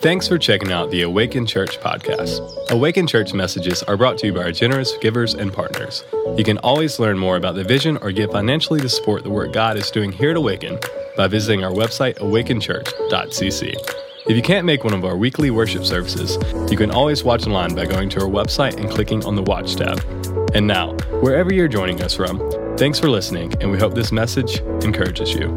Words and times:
Thanks 0.00 0.28
for 0.28 0.38
checking 0.38 0.70
out 0.70 0.92
the 0.92 1.02
Awaken 1.02 1.44
Church 1.44 1.80
podcast. 1.80 2.70
Awaken 2.70 3.06
Church 3.06 3.32
messages 3.32 3.82
are 3.82 3.96
brought 3.96 4.16
to 4.18 4.28
you 4.28 4.32
by 4.32 4.42
our 4.44 4.52
generous 4.52 4.96
givers 4.98 5.34
and 5.34 5.52
partners. 5.52 6.04
You 6.36 6.44
can 6.44 6.58
always 6.58 7.00
learn 7.00 7.18
more 7.18 7.36
about 7.36 7.56
the 7.56 7.64
vision 7.64 7.96
or 7.96 8.12
give 8.12 8.30
financially 8.30 8.80
to 8.80 8.88
support 8.88 9.24
the 9.24 9.30
work 9.30 9.52
God 9.52 9.76
is 9.76 9.90
doing 9.90 10.12
here 10.12 10.30
at 10.30 10.36
Awaken 10.36 10.78
by 11.16 11.26
visiting 11.26 11.64
our 11.64 11.72
website, 11.72 12.16
awakenchurch.cc. 12.18 13.74
If 14.28 14.36
you 14.36 14.42
can't 14.42 14.64
make 14.66 14.84
one 14.84 14.94
of 14.94 15.04
our 15.04 15.16
weekly 15.16 15.50
worship 15.50 15.84
services, 15.84 16.38
you 16.70 16.76
can 16.76 16.92
always 16.92 17.24
watch 17.24 17.44
online 17.46 17.74
by 17.74 17.86
going 17.86 18.08
to 18.10 18.20
our 18.20 18.28
website 18.28 18.76
and 18.76 18.88
clicking 18.88 19.24
on 19.24 19.34
the 19.34 19.42
Watch 19.42 19.74
tab. 19.74 19.98
And 20.54 20.66
now, 20.66 20.92
wherever 21.22 21.52
you're 21.52 21.66
joining 21.66 22.02
us 22.02 22.14
from, 22.14 22.38
thanks 22.76 23.00
for 23.00 23.10
listening, 23.10 23.52
and 23.60 23.70
we 23.72 23.78
hope 23.78 23.94
this 23.94 24.12
message 24.12 24.60
encourages 24.84 25.34
you. 25.34 25.52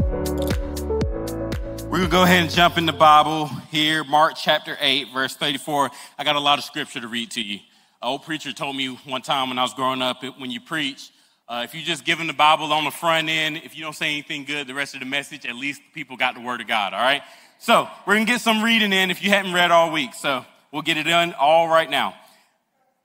We're 1.92 1.98
going 1.98 2.10
to 2.10 2.16
go 2.16 2.24
ahead 2.24 2.44
and 2.44 2.50
jump 2.50 2.78
in 2.78 2.86
the 2.86 2.94
Bible 2.94 3.48
here, 3.70 4.06
Mark 4.06 4.36
chapter 4.38 4.78
8, 4.80 5.10
verse 5.14 5.36
34. 5.36 5.90
I 6.18 6.24
got 6.24 6.38
a 6.38 6.40
lot 6.40 6.58
of 6.58 6.64
scripture 6.64 7.02
to 7.02 7.08
read 7.10 7.32
to 7.32 7.42
you. 7.42 7.56
An 7.56 8.08
old 8.08 8.24
preacher 8.24 8.54
told 8.54 8.78
me 8.78 8.88
one 9.04 9.22
time 9.22 9.50
when 9.50 9.60
I 9.60 9.64
was 9.64 9.74
growing 9.74 10.02
up, 10.02 10.24
when 10.40 10.52
you 10.52 10.62
preach, 10.62 11.12
uh, 11.50 11.64
if 11.66 11.76
you 11.76 11.82
just 11.84 12.06
give 12.06 12.18
them 12.18 12.28
the 12.28 12.34
Bible 12.34 12.72
on 12.72 12.86
the 12.86 12.92
front 12.92 13.28
end, 13.28 13.58
if 13.58 13.76
you 13.76 13.84
don't 13.84 13.94
say 13.94 14.10
anything 14.10 14.46
good 14.46 14.68
the 14.68 14.74
rest 14.74 14.94
of 14.94 15.02
the 15.02 15.06
message, 15.06 15.46
at 15.46 15.58
least 15.58 15.82
people 15.94 16.16
got 16.16 16.34
the 16.34 16.40
Word 16.40 16.62
of 16.62 16.68
God, 16.68 16.94
all 16.94 17.02
right? 17.02 17.24
So 17.60 17.90
we're 18.08 18.14
going 18.14 18.26
to 18.26 18.32
get 18.32 18.40
some 18.40 18.64
reading 18.64 18.94
in 18.94 19.12
if 19.12 19.22
you 19.22 19.30
hadn't 19.30 19.52
read 19.52 19.70
all 19.70 19.92
week. 19.92 20.14
So 20.14 20.46
we'll 20.72 20.84
get 20.84 20.96
it 20.96 21.04
done 21.04 21.34
all 21.34 21.68
right 21.68 21.90
now. 21.90 22.16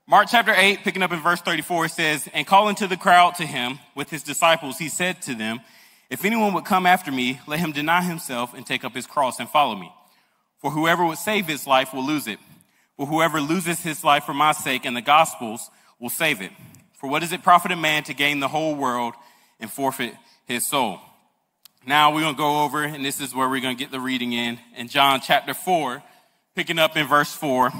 Mark 0.07 0.29
chapter 0.31 0.53
8, 0.55 0.85
picking 0.85 1.03
up 1.03 1.11
in 1.11 1.19
verse 1.19 1.41
34, 1.41 1.89
says, 1.89 2.29
And 2.33 2.47
calling 2.47 2.75
to 2.75 2.87
the 2.87 2.95
crowd 2.95 3.35
to 3.35 3.45
him 3.45 3.79
with 3.95 4.09
his 4.09 4.23
disciples, 4.23 4.77
he 4.77 4.87
said 4.87 5.21
to 5.23 5.35
them, 5.35 5.59
If 6.09 6.23
anyone 6.23 6.53
would 6.53 6.65
come 6.65 6.85
after 6.85 7.11
me, 7.11 7.39
let 7.47 7.59
him 7.59 7.71
deny 7.71 8.01
himself 8.01 8.53
and 8.53 8.65
take 8.65 8.85
up 8.85 8.95
his 8.95 9.05
cross 9.05 9.39
and 9.39 9.49
follow 9.49 9.75
me. 9.75 9.91
For 10.59 10.71
whoever 10.71 11.05
would 11.05 11.17
save 11.17 11.47
his 11.47 11.67
life 11.67 11.93
will 11.93 12.05
lose 12.05 12.27
it. 12.27 12.39
But 12.97 13.07
whoever 13.07 13.39
loses 13.41 13.81
his 13.81 14.03
life 14.03 14.23
for 14.23 14.33
my 14.33 14.53
sake 14.53 14.85
and 14.85 14.95
the 14.95 15.01
gospel's 15.01 15.69
will 15.99 16.09
save 16.09 16.41
it. 16.41 16.51
For 16.93 17.09
what 17.09 17.19
does 17.19 17.31
it 17.31 17.43
profit 17.43 17.71
a 17.71 17.75
man 17.75 18.03
to 18.05 18.13
gain 18.13 18.39
the 18.39 18.47
whole 18.47 18.75
world 18.75 19.13
and 19.59 19.69
forfeit 19.69 20.15
his 20.45 20.67
soul? 20.67 20.99
Now 21.85 22.13
we're 22.13 22.21
going 22.21 22.35
to 22.35 22.37
go 22.37 22.63
over, 22.63 22.83
and 22.83 23.05
this 23.05 23.21
is 23.21 23.35
where 23.35 23.47
we're 23.47 23.61
going 23.61 23.77
to 23.77 23.81
get 23.81 23.91
the 23.91 23.99
reading 23.99 24.33
in, 24.33 24.59
in 24.75 24.87
John 24.87 25.21
chapter 25.21 25.53
4, 25.53 26.03
picking 26.55 26.79
up 26.79 26.97
in 26.97 27.07
verse 27.07 27.31
4. 27.33 27.71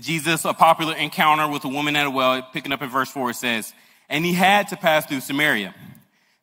Jesus, 0.00 0.44
a 0.44 0.52
popular 0.52 0.94
encounter 0.96 1.48
with 1.48 1.64
a 1.64 1.68
woman 1.68 1.96
at 1.96 2.06
a 2.06 2.10
well, 2.10 2.42
picking 2.52 2.72
up 2.72 2.82
in 2.82 2.90
verse 2.90 3.10
4, 3.10 3.30
it 3.30 3.34
says, 3.34 3.72
And 4.08 4.24
he 4.24 4.32
had 4.32 4.68
to 4.68 4.76
pass 4.76 5.06
through 5.06 5.20
Samaria. 5.20 5.74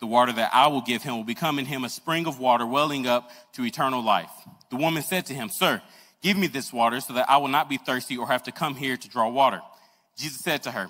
The 0.00 0.06
water 0.06 0.32
that 0.32 0.50
I 0.52 0.66
will 0.66 0.82
give 0.82 1.02
him 1.02 1.16
will 1.16 1.24
become 1.24 1.58
in 1.58 1.66
him 1.66 1.84
a 1.84 1.88
spring 1.88 2.26
of 2.26 2.38
water 2.38 2.66
welling 2.66 3.06
up 3.06 3.30
to 3.54 3.64
eternal 3.64 4.02
life. 4.02 4.30
The 4.70 4.76
woman 4.76 5.02
said 5.02 5.26
to 5.26 5.34
him, 5.34 5.48
Sir, 5.48 5.80
give 6.22 6.36
me 6.36 6.46
this 6.48 6.72
water 6.72 7.00
so 7.00 7.14
that 7.14 7.30
I 7.30 7.38
will 7.38 7.48
not 7.48 7.68
be 7.68 7.78
thirsty 7.78 8.16
or 8.16 8.26
have 8.26 8.42
to 8.44 8.52
come 8.52 8.74
here 8.74 8.96
to 8.96 9.08
draw 9.08 9.28
water. 9.28 9.62
Jesus 10.16 10.40
said 10.40 10.62
to 10.64 10.70
her, 10.70 10.88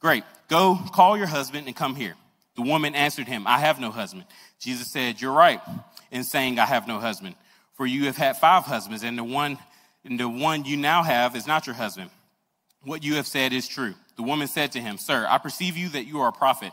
Great. 0.00 0.24
Go 0.48 0.78
call 0.92 1.16
your 1.16 1.26
husband 1.26 1.66
and 1.66 1.74
come 1.74 1.94
here. 1.94 2.14
The 2.56 2.62
woman 2.62 2.94
answered 2.94 3.26
him, 3.26 3.46
I 3.46 3.58
have 3.58 3.80
no 3.80 3.90
husband. 3.90 4.24
Jesus 4.58 4.90
said, 4.90 5.20
You're 5.20 5.32
right 5.32 5.60
in 6.10 6.24
saying, 6.24 6.58
I 6.58 6.66
have 6.66 6.86
no 6.86 6.98
husband. 6.98 7.34
For 7.74 7.86
you 7.86 8.06
have 8.06 8.16
had 8.16 8.38
five 8.38 8.64
husbands, 8.64 9.02
and 9.02 9.18
the 9.18 9.24
one, 9.24 9.58
and 10.04 10.18
the 10.18 10.28
one 10.28 10.64
you 10.64 10.76
now 10.76 11.02
have 11.02 11.36
is 11.36 11.46
not 11.46 11.66
your 11.66 11.76
husband. 11.76 12.10
What 12.82 13.02
you 13.02 13.16
have 13.16 13.26
said 13.26 13.52
is 13.52 13.68
true. 13.68 13.94
The 14.16 14.22
woman 14.22 14.48
said 14.48 14.72
to 14.72 14.80
him, 14.80 14.96
Sir, 14.96 15.26
I 15.28 15.38
perceive 15.38 15.76
you 15.76 15.90
that 15.90 16.06
you 16.06 16.20
are 16.20 16.28
a 16.28 16.32
prophet. 16.32 16.72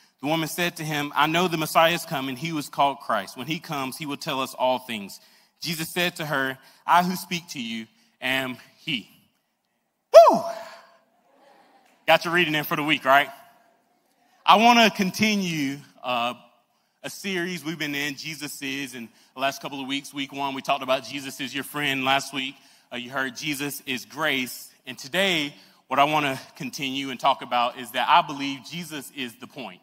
The 0.21 0.27
woman 0.27 0.47
said 0.47 0.77
to 0.77 0.83
him, 0.83 1.11
I 1.15 1.25
know 1.25 1.47
the 1.47 1.57
Messiah 1.57 1.93
is 1.93 2.05
coming. 2.05 2.35
He 2.35 2.51
was 2.51 2.69
called 2.69 2.99
Christ. 2.99 3.35
When 3.35 3.47
he 3.47 3.59
comes, 3.59 3.97
he 3.97 4.05
will 4.05 4.17
tell 4.17 4.39
us 4.39 4.53
all 4.53 4.77
things. 4.77 5.19
Jesus 5.61 5.89
said 5.89 6.15
to 6.17 6.25
her, 6.25 6.57
I 6.85 7.03
who 7.03 7.15
speak 7.15 7.47
to 7.49 7.61
you 7.61 7.87
am 8.21 8.57
he. 8.77 9.09
Woo! 10.13 10.41
Got 12.05 12.25
your 12.25 12.33
reading 12.33 12.53
in 12.53 12.63
for 12.63 12.75
the 12.75 12.83
week, 12.83 13.03
right? 13.03 13.29
I 14.45 14.57
want 14.57 14.79
to 14.79 14.95
continue 14.95 15.77
uh, 16.03 16.35
a 17.03 17.09
series 17.09 17.65
we've 17.65 17.79
been 17.79 17.95
in, 17.95 18.15
Jesus 18.15 18.61
is, 18.61 18.93
and 18.93 19.07
the 19.33 19.39
last 19.39 19.61
couple 19.61 19.81
of 19.81 19.87
weeks. 19.87 20.13
Week 20.13 20.31
one, 20.31 20.53
we 20.53 20.61
talked 20.61 20.83
about 20.83 21.03
Jesus 21.03 21.39
is 21.39 21.53
your 21.53 21.63
friend. 21.63 22.05
Last 22.05 22.31
week, 22.31 22.55
uh, 22.93 22.97
you 22.97 23.09
heard 23.09 23.35
Jesus 23.35 23.81
is 23.87 24.05
grace. 24.05 24.69
And 24.85 24.97
today, 24.97 25.55
what 25.87 25.99
I 25.99 26.03
want 26.03 26.25
to 26.25 26.39
continue 26.55 27.09
and 27.09 27.19
talk 27.19 27.41
about 27.41 27.79
is 27.79 27.89
that 27.91 28.07
I 28.07 28.21
believe 28.21 28.59
Jesus 28.69 29.11
is 29.15 29.33
the 29.35 29.47
point. 29.47 29.81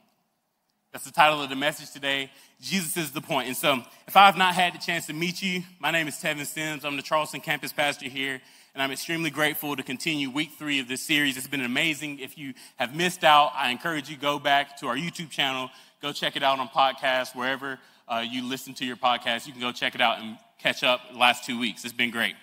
That's 0.92 1.04
the 1.04 1.12
title 1.12 1.42
of 1.42 1.50
the 1.50 1.56
message 1.56 1.90
today. 1.90 2.30
Jesus 2.60 2.96
is 2.96 3.12
the 3.12 3.20
point. 3.20 3.48
And 3.48 3.56
so, 3.56 3.82
if 4.06 4.16
I 4.16 4.26
have 4.26 4.38
not 4.38 4.54
had 4.54 4.74
the 4.74 4.78
chance 4.78 5.06
to 5.06 5.12
meet 5.12 5.42
you, 5.42 5.62
my 5.78 5.90
name 5.90 6.08
is 6.08 6.14
Tevin 6.14 6.46
Sims. 6.46 6.84
I'm 6.84 6.96
the 6.96 7.02
Charleston 7.02 7.40
campus 7.40 7.72
pastor 7.72 8.08
here 8.08 8.40
and 8.78 8.84
I'm 8.84 8.92
extremely 8.92 9.30
grateful 9.30 9.74
to 9.74 9.82
continue 9.82 10.30
week 10.30 10.52
three 10.56 10.78
of 10.78 10.86
this 10.86 11.02
series. 11.02 11.36
It's 11.36 11.48
been 11.48 11.62
amazing. 11.62 12.20
If 12.20 12.38
you 12.38 12.54
have 12.76 12.94
missed 12.94 13.24
out, 13.24 13.50
I 13.56 13.70
encourage 13.70 14.08
you 14.08 14.16
go 14.16 14.38
back 14.38 14.78
to 14.78 14.86
our 14.86 14.94
YouTube 14.94 15.30
channel, 15.30 15.68
go 16.00 16.12
check 16.12 16.36
it 16.36 16.44
out 16.44 16.60
on 16.60 16.68
podcast 16.68 17.34
wherever 17.34 17.80
uh, 18.06 18.24
you 18.24 18.44
listen 18.44 18.74
to 18.74 18.84
your 18.84 18.94
podcast. 18.94 19.48
You 19.48 19.52
can 19.52 19.60
go 19.60 19.72
check 19.72 19.96
it 19.96 20.00
out 20.00 20.20
and 20.20 20.38
catch 20.60 20.84
up 20.84 21.00
the 21.12 21.18
last 21.18 21.44
two 21.44 21.58
weeks. 21.58 21.84
It's 21.84 21.92
been 21.92 22.12
great. 22.12 22.36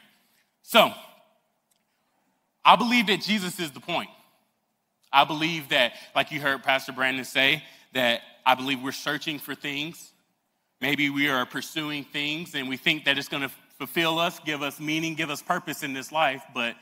So, 0.62 0.92
I 2.66 2.76
believe 2.76 3.08
that 3.08 3.22
Jesus 3.22 3.58
is 3.58 3.72
the 3.72 3.80
point. 3.80 4.10
I 5.14 5.24
believe 5.24 5.70
that, 5.70 5.94
like 6.16 6.34
you 6.34 6.42
heard 6.42 6.64
Pastor 6.64 6.92
Brandon 6.92 7.24
say, 7.24 7.64
that 7.96 8.22
I 8.46 8.56
believe 8.56 8.84
we're 8.84 8.92
searching 8.92 9.40
for 9.40 9.56
things. 9.56 10.12
Maybe 10.82 11.10
we 11.10 11.30
are 11.30 11.46
pursuing 11.46 12.04
things 12.04 12.54
and 12.54 12.70
we 12.70 12.78
think 12.78 13.06
that 13.06 13.18
it's 13.18 13.30
going 13.30 13.44
to 13.44 13.52
fulfill 13.78 14.20
us, 14.20 14.40
give 14.46 14.62
us 14.62 14.80
meaning, 14.80 15.16
give 15.16 15.30
us 15.30 15.42
purpose 15.42 15.82
in 15.82 15.94
this 15.94 16.12
life. 16.12 16.44
But 16.54 16.76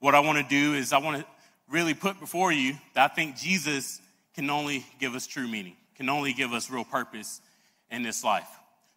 what 0.00 0.14
I 0.14 0.20
want 0.20 0.38
to 0.38 0.44
do 0.48 0.74
is 0.74 0.92
I 0.94 0.98
want 0.98 1.18
to 1.18 1.26
really 1.70 1.92
put 1.92 2.18
before 2.18 2.52
you 2.52 2.74
that 2.94 3.10
I 3.12 3.14
think 3.14 3.36
Jesus 3.36 4.00
can 4.34 4.48
only 4.48 4.84
give 4.98 5.14
us 5.14 5.26
true 5.26 5.46
meaning, 5.46 5.76
can 5.94 6.08
only 6.08 6.32
give 6.32 6.52
us 6.52 6.70
real 6.70 6.84
purpose 6.84 7.40
in 7.90 8.02
this 8.02 8.24
life. 8.24 8.48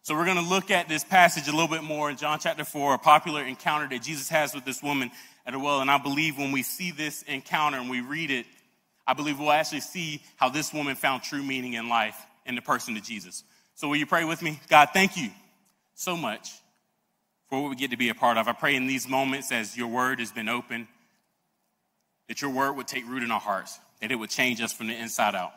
So 0.02 0.14
we're 0.14 0.24
going 0.24 0.42
to 0.42 0.48
look 0.48 0.70
at 0.70 0.88
this 0.88 1.04
passage 1.04 1.46
a 1.46 1.52
little 1.52 1.68
bit 1.68 1.82
more 1.82 2.08
in 2.08 2.16
John 2.16 2.38
chapter 2.38 2.64
4, 2.64 2.94
a 2.94 2.98
popular 2.98 3.44
encounter 3.44 3.86
that 3.88 4.02
Jesus 4.02 4.30
has 4.30 4.54
with 4.54 4.64
this 4.64 4.82
woman 4.82 5.10
at 5.44 5.52
a 5.52 5.58
well. 5.58 5.82
And 5.82 5.90
I 5.90 5.98
believe 5.98 6.38
when 6.38 6.52
we 6.52 6.62
see 6.62 6.90
this 6.90 7.20
encounter 7.22 7.76
and 7.76 7.90
we 7.90 8.00
read 8.00 8.30
it, 8.30 8.46
I 9.10 9.12
believe 9.12 9.40
we'll 9.40 9.50
actually 9.50 9.80
see 9.80 10.22
how 10.36 10.50
this 10.50 10.72
woman 10.72 10.94
found 10.94 11.24
true 11.24 11.42
meaning 11.42 11.72
in 11.72 11.88
life 11.88 12.14
in 12.46 12.54
the 12.54 12.62
person 12.62 12.96
of 12.96 13.02
Jesus. 13.02 13.42
So 13.74 13.88
will 13.88 13.96
you 13.96 14.06
pray 14.06 14.24
with 14.24 14.40
me? 14.40 14.60
God, 14.68 14.90
thank 14.92 15.16
you 15.16 15.30
so 15.94 16.16
much 16.16 16.52
for 17.48 17.60
what 17.60 17.70
we 17.70 17.74
get 17.74 17.90
to 17.90 17.96
be 17.96 18.10
a 18.10 18.14
part 18.14 18.38
of. 18.38 18.46
I 18.46 18.52
pray 18.52 18.76
in 18.76 18.86
these 18.86 19.08
moments 19.08 19.50
as 19.50 19.76
your 19.76 19.88
word 19.88 20.20
has 20.20 20.30
been 20.30 20.48
open, 20.48 20.86
that 22.28 22.40
your 22.40 22.52
word 22.52 22.74
would 22.74 22.86
take 22.86 23.04
root 23.08 23.24
in 23.24 23.32
our 23.32 23.40
hearts. 23.40 23.80
that 24.00 24.12
it 24.12 24.14
would 24.14 24.30
change 24.30 24.60
us 24.60 24.72
from 24.72 24.86
the 24.86 24.94
inside 24.94 25.34
out. 25.34 25.52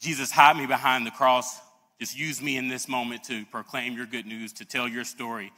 Jesus, 0.00 0.30
hide 0.30 0.56
me 0.56 0.66
behind 0.66 1.06
the 1.06 1.10
cross. 1.10 1.60
Just 2.00 2.18
use 2.18 2.40
me 2.40 2.56
in 2.56 2.68
this 2.68 2.88
moment 2.88 3.22
to 3.24 3.44
proclaim 3.52 3.92
your 3.92 4.06
good 4.06 4.24
news, 4.26 4.54
to 4.54 4.64
tell 4.64 4.88
your 4.88 5.04
story. 5.04 5.52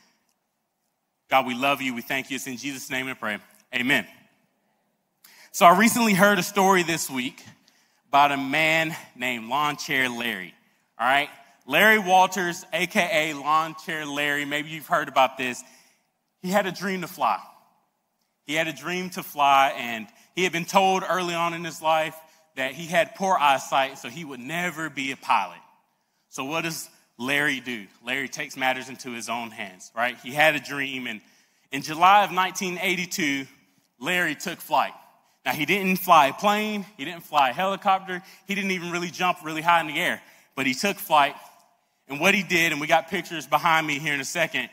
God, 1.30 1.46
we 1.46 1.54
love 1.54 1.80
you. 1.80 1.94
We 1.94 2.02
thank 2.02 2.28
you. 2.28 2.34
It's 2.34 2.46
in 2.48 2.56
Jesus' 2.56 2.90
name 2.90 3.06
we 3.06 3.14
pray. 3.14 3.38
Amen. 3.72 4.04
So 5.54 5.66
I 5.66 5.78
recently 5.78 6.14
heard 6.14 6.38
a 6.38 6.42
story 6.42 6.82
this 6.82 7.10
week 7.10 7.44
about 8.08 8.32
a 8.32 8.38
man 8.38 8.96
named 9.14 9.50
Lawn 9.50 9.76
Chair 9.76 10.08
Larry. 10.08 10.54
All 10.98 11.06
right? 11.06 11.28
Larry 11.66 11.98
Walters, 11.98 12.64
aka 12.72 13.34
Lawn 13.34 13.74
Chair 13.84 14.06
Larry, 14.06 14.46
maybe 14.46 14.70
you've 14.70 14.86
heard 14.86 15.08
about 15.08 15.36
this. 15.36 15.62
He 16.40 16.48
had 16.48 16.64
a 16.64 16.72
dream 16.72 17.02
to 17.02 17.06
fly. 17.06 17.38
He 18.46 18.54
had 18.54 18.66
a 18.66 18.72
dream 18.72 19.10
to 19.10 19.22
fly, 19.22 19.74
and 19.76 20.06
he 20.34 20.42
had 20.42 20.52
been 20.52 20.64
told 20.64 21.04
early 21.06 21.34
on 21.34 21.52
in 21.52 21.64
his 21.64 21.82
life 21.82 22.16
that 22.56 22.72
he 22.72 22.86
had 22.86 23.14
poor 23.14 23.36
eyesight, 23.38 23.98
so 23.98 24.08
he 24.08 24.24
would 24.24 24.40
never 24.40 24.88
be 24.88 25.12
a 25.12 25.18
pilot. 25.18 25.60
So, 26.30 26.46
what 26.46 26.62
does 26.62 26.88
Larry 27.18 27.60
do? 27.60 27.88
Larry 28.02 28.30
takes 28.30 28.56
matters 28.56 28.88
into 28.88 29.10
his 29.10 29.28
own 29.28 29.50
hands, 29.50 29.92
right? 29.94 30.16
He 30.22 30.30
had 30.30 30.54
a 30.54 30.60
dream, 30.60 31.06
and 31.06 31.20
in 31.70 31.82
July 31.82 32.24
of 32.24 32.34
1982, 32.34 33.46
Larry 34.00 34.34
took 34.34 34.58
flight. 34.58 34.94
Now, 35.44 35.52
he 35.52 35.66
didn't 35.66 35.96
fly 35.96 36.28
a 36.28 36.32
plane, 36.32 36.86
he 36.96 37.04
didn't 37.04 37.24
fly 37.24 37.50
a 37.50 37.52
helicopter, 37.52 38.22
he 38.46 38.54
didn't 38.54 38.70
even 38.70 38.90
really 38.90 39.10
jump 39.10 39.38
really 39.44 39.62
high 39.62 39.80
in 39.80 39.88
the 39.88 39.98
air, 39.98 40.22
but 40.54 40.66
he 40.66 40.74
took 40.74 40.96
flight. 40.96 41.34
And 42.08 42.20
what 42.20 42.34
he 42.34 42.42
did, 42.42 42.72
and 42.72 42.80
we 42.80 42.86
got 42.86 43.08
pictures 43.08 43.46
behind 43.46 43.86
me 43.86 43.98
here 43.98 44.14
in 44.14 44.20
a 44.20 44.24
second, 44.24 44.68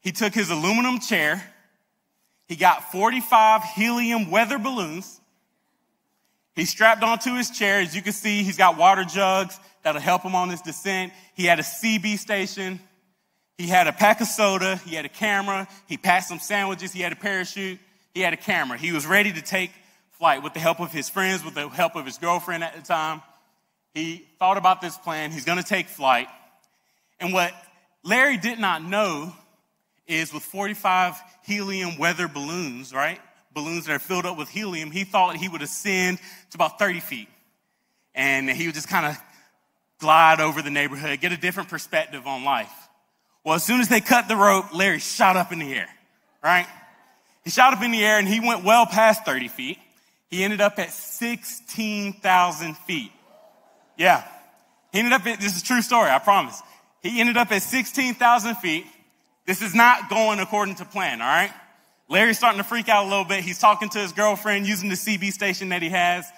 he 0.00 0.10
took 0.10 0.34
his 0.34 0.50
aluminum 0.50 0.98
chair, 0.98 1.42
he 2.48 2.56
got 2.56 2.90
45 2.90 3.62
helium 3.76 4.30
weather 4.30 4.58
balloons, 4.58 5.20
he 6.54 6.64
strapped 6.64 7.02
onto 7.02 7.34
his 7.34 7.50
chair. 7.50 7.80
As 7.80 7.94
you 7.94 8.02
can 8.02 8.12
see, 8.12 8.42
he's 8.42 8.56
got 8.56 8.76
water 8.76 9.04
jugs 9.04 9.58
that'll 9.82 10.00
help 10.00 10.22
him 10.22 10.34
on 10.34 10.50
his 10.50 10.60
descent. 10.60 11.12
He 11.34 11.44
had 11.44 11.58
a 11.58 11.62
CB 11.62 12.18
station. 12.18 12.80
He 13.56 13.66
had 13.66 13.86
a 13.86 13.92
pack 13.92 14.20
of 14.20 14.26
soda. 14.26 14.76
He 14.76 14.94
had 14.94 15.04
a 15.04 15.10
camera. 15.10 15.66
He 15.86 15.96
packed 15.96 16.26
some 16.26 16.38
sandwiches. 16.38 16.92
He 16.92 17.00
had 17.00 17.12
a 17.12 17.16
parachute. 17.16 17.78
He 18.14 18.20
had 18.20 18.32
a 18.32 18.36
camera. 18.36 18.78
He 18.78 18.92
was 18.92 19.06
ready 19.06 19.32
to 19.32 19.42
take 19.42 19.70
flight 20.18 20.42
with 20.42 20.54
the 20.54 20.60
help 20.60 20.80
of 20.80 20.92
his 20.92 21.08
friends, 21.08 21.44
with 21.44 21.54
the 21.54 21.68
help 21.68 21.96
of 21.96 22.06
his 22.06 22.18
girlfriend 22.18 22.62
at 22.62 22.74
the 22.74 22.82
time. 22.82 23.22
He 23.94 24.24
thought 24.38 24.56
about 24.56 24.80
this 24.80 24.96
plan. 24.96 25.32
He's 25.32 25.44
going 25.44 25.58
to 25.58 25.64
take 25.64 25.88
flight. 25.88 26.28
And 27.20 27.32
what 27.32 27.52
Larry 28.04 28.36
did 28.36 28.58
not 28.58 28.82
know 28.82 29.32
is 30.06 30.32
with 30.32 30.42
45 30.42 31.14
helium 31.44 31.98
weather 31.98 32.28
balloons, 32.28 32.92
right? 32.92 33.20
Balloons 33.54 33.86
that 33.86 33.94
are 33.94 33.98
filled 33.98 34.26
up 34.26 34.38
with 34.38 34.48
helium, 34.48 34.90
he 34.90 35.04
thought 35.04 35.36
he 35.36 35.48
would 35.48 35.62
ascend 35.62 36.18
to 36.18 36.56
about 36.56 36.78
30 36.78 37.00
feet. 37.00 37.28
And 38.14 38.48
he 38.48 38.66
would 38.66 38.74
just 38.74 38.88
kind 38.88 39.06
of 39.06 39.16
glide 39.98 40.40
over 40.40 40.62
the 40.62 40.70
neighborhood, 40.70 41.20
get 41.20 41.32
a 41.32 41.36
different 41.36 41.68
perspective 41.68 42.26
on 42.26 42.44
life. 42.44 42.72
Well, 43.44 43.54
as 43.54 43.64
soon 43.64 43.80
as 43.80 43.88
they 43.88 44.00
cut 44.00 44.28
the 44.28 44.36
rope, 44.36 44.74
Larry 44.74 44.98
shot 44.98 45.36
up 45.36 45.52
in 45.52 45.58
the 45.58 45.72
air, 45.72 45.88
right? 46.42 46.66
He 47.44 47.50
shot 47.50 47.72
up 47.72 47.82
in 47.82 47.90
the 47.90 48.04
air 48.04 48.18
and 48.18 48.28
he 48.28 48.40
went 48.40 48.64
well 48.64 48.86
past 48.86 49.24
30 49.24 49.48
feet. 49.48 49.78
He 50.28 50.44
ended 50.44 50.60
up 50.60 50.78
at 50.78 50.90
16,000 50.90 52.76
feet. 52.78 53.12
Yeah. 53.96 54.24
He 54.92 54.98
ended 54.98 55.12
up 55.12 55.26
at, 55.26 55.40
this 55.40 55.56
is 55.56 55.62
true 55.62 55.82
story, 55.82 56.10
I 56.10 56.18
promise. 56.18 56.60
He 57.02 57.20
ended 57.20 57.36
up 57.36 57.50
at 57.52 57.62
16,000 57.62 58.56
feet. 58.56 58.86
This 59.46 59.60
is 59.60 59.74
not 59.74 60.08
going 60.08 60.38
according 60.38 60.76
to 60.76 60.84
plan, 60.84 61.20
all 61.20 61.26
right? 61.28 61.52
Larry's 62.08 62.38
starting 62.38 62.58
to 62.58 62.64
freak 62.64 62.88
out 62.88 63.06
a 63.06 63.08
little 63.08 63.24
bit. 63.24 63.40
He's 63.42 63.58
talking 63.58 63.88
to 63.90 63.98
his 63.98 64.12
girlfriend 64.12 64.66
using 64.66 64.88
the 64.88 64.94
CB 64.94 65.32
station 65.32 65.70
that 65.70 65.82
he 65.82 65.88
has. 65.88 66.30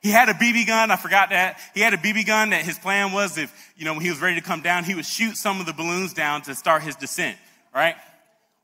He 0.00 0.10
had 0.10 0.28
a 0.28 0.34
BB 0.34 0.66
gun. 0.66 0.90
I 0.90 0.96
forgot 0.96 1.30
that. 1.30 1.58
He 1.74 1.80
had 1.80 1.94
a 1.94 1.96
BB 1.96 2.26
gun 2.26 2.50
that 2.50 2.64
his 2.64 2.78
plan 2.78 3.12
was 3.12 3.38
if, 3.38 3.52
you 3.76 3.84
know, 3.84 3.94
when 3.94 4.02
he 4.02 4.10
was 4.10 4.20
ready 4.20 4.36
to 4.36 4.46
come 4.46 4.60
down, 4.60 4.84
he 4.84 4.94
would 4.94 5.06
shoot 5.06 5.36
some 5.36 5.60
of 5.60 5.66
the 5.66 5.72
balloons 5.72 6.12
down 6.12 6.42
to 6.42 6.54
start 6.54 6.82
his 6.82 6.96
descent, 6.96 7.38
right? 7.74 7.96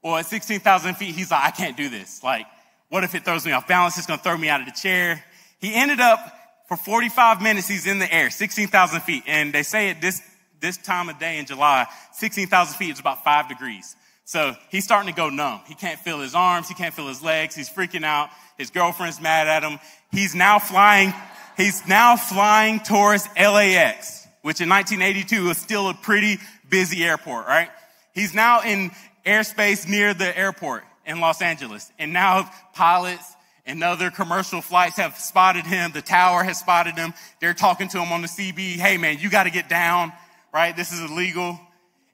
Well, 0.02 0.16
at 0.16 0.26
16,000 0.26 0.94
feet, 0.94 1.14
he's 1.14 1.30
like, 1.30 1.44
I 1.44 1.50
can't 1.50 1.76
do 1.76 1.88
this. 1.88 2.22
Like, 2.22 2.46
what 2.88 3.04
if 3.04 3.14
it 3.14 3.24
throws 3.24 3.44
me 3.44 3.52
off 3.52 3.66
balance? 3.66 3.98
It's 3.98 4.06
going 4.06 4.18
to 4.18 4.24
throw 4.24 4.36
me 4.36 4.48
out 4.48 4.60
of 4.60 4.66
the 4.66 4.72
chair. 4.72 5.22
He 5.60 5.74
ended 5.74 6.00
up 6.00 6.20
for 6.68 6.76
45 6.76 7.40
minutes, 7.40 7.66
he's 7.66 7.86
in 7.86 7.98
the 7.98 8.12
air, 8.12 8.30
16,000 8.30 9.00
feet. 9.00 9.22
And 9.26 9.52
they 9.52 9.62
say 9.62 9.90
at 9.90 10.00
this, 10.00 10.20
this 10.60 10.76
time 10.76 11.08
of 11.08 11.18
day 11.18 11.38
in 11.38 11.46
July, 11.46 11.86
16,000 12.12 12.76
feet 12.76 12.92
is 12.92 13.00
about 13.00 13.24
five 13.24 13.48
degrees. 13.48 13.96
So 14.24 14.54
he's 14.70 14.84
starting 14.84 15.10
to 15.10 15.16
go 15.16 15.30
numb. 15.30 15.62
He 15.66 15.74
can't 15.74 15.98
feel 15.98 16.20
his 16.20 16.34
arms. 16.34 16.68
He 16.68 16.74
can't 16.74 16.92
feel 16.92 17.08
his 17.08 17.22
legs. 17.22 17.54
He's 17.54 17.70
freaking 17.70 18.04
out. 18.04 18.28
His 18.58 18.68
girlfriend's 18.68 19.20
mad 19.20 19.48
at 19.48 19.62
him. 19.62 19.78
He's 20.12 20.34
now 20.34 20.58
flying 20.58 21.14
He's 21.58 21.88
now 21.88 22.14
flying 22.14 22.78
towards 22.78 23.28
LAX, 23.36 24.28
which 24.42 24.60
in 24.60 24.68
1982 24.68 25.48
was 25.48 25.58
still 25.58 25.88
a 25.88 25.94
pretty 25.94 26.38
busy 26.70 27.04
airport, 27.04 27.48
right? 27.48 27.68
He's 28.14 28.32
now 28.32 28.62
in 28.62 28.92
airspace 29.28 29.88
near 29.88 30.14
the 30.14 30.36
airport 30.36 30.84
in 31.06 31.20
Los 31.20 31.42
Angeles. 31.42 31.92
And 31.98 32.12
now 32.12 32.50
pilots 32.74 33.34
and 33.66 33.82
other 33.84 34.10
commercial 34.10 34.60
flights 34.62 34.96
have 34.96 35.18
spotted 35.18 35.66
him. 35.66 35.92
The 35.92 36.02
tower 36.02 36.42
has 36.42 36.58
spotted 36.58 36.96
him. 36.96 37.14
They're 37.40 37.54
talking 37.54 37.88
to 37.88 37.98
him 37.98 38.12
on 38.12 38.22
the 38.22 38.28
CB. 38.28 38.76
Hey 38.76 38.96
man, 38.96 39.18
you 39.18 39.30
got 39.30 39.44
to 39.44 39.50
get 39.50 39.68
down, 39.68 40.12
right? 40.52 40.76
This 40.76 40.92
is 40.92 41.10
illegal. 41.10 41.60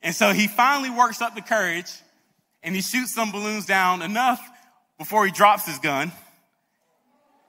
And 0.02 0.14
so 0.14 0.32
he 0.32 0.46
finally 0.48 0.90
works 0.90 1.22
up 1.22 1.34
the 1.34 1.42
courage 1.42 1.90
and 2.62 2.74
he 2.74 2.82
shoots 2.82 3.14
some 3.14 3.32
balloons 3.32 3.66
down 3.66 4.02
enough 4.02 4.40
before 4.98 5.24
he 5.24 5.32
drops 5.32 5.66
his 5.66 5.78
gun 5.78 6.12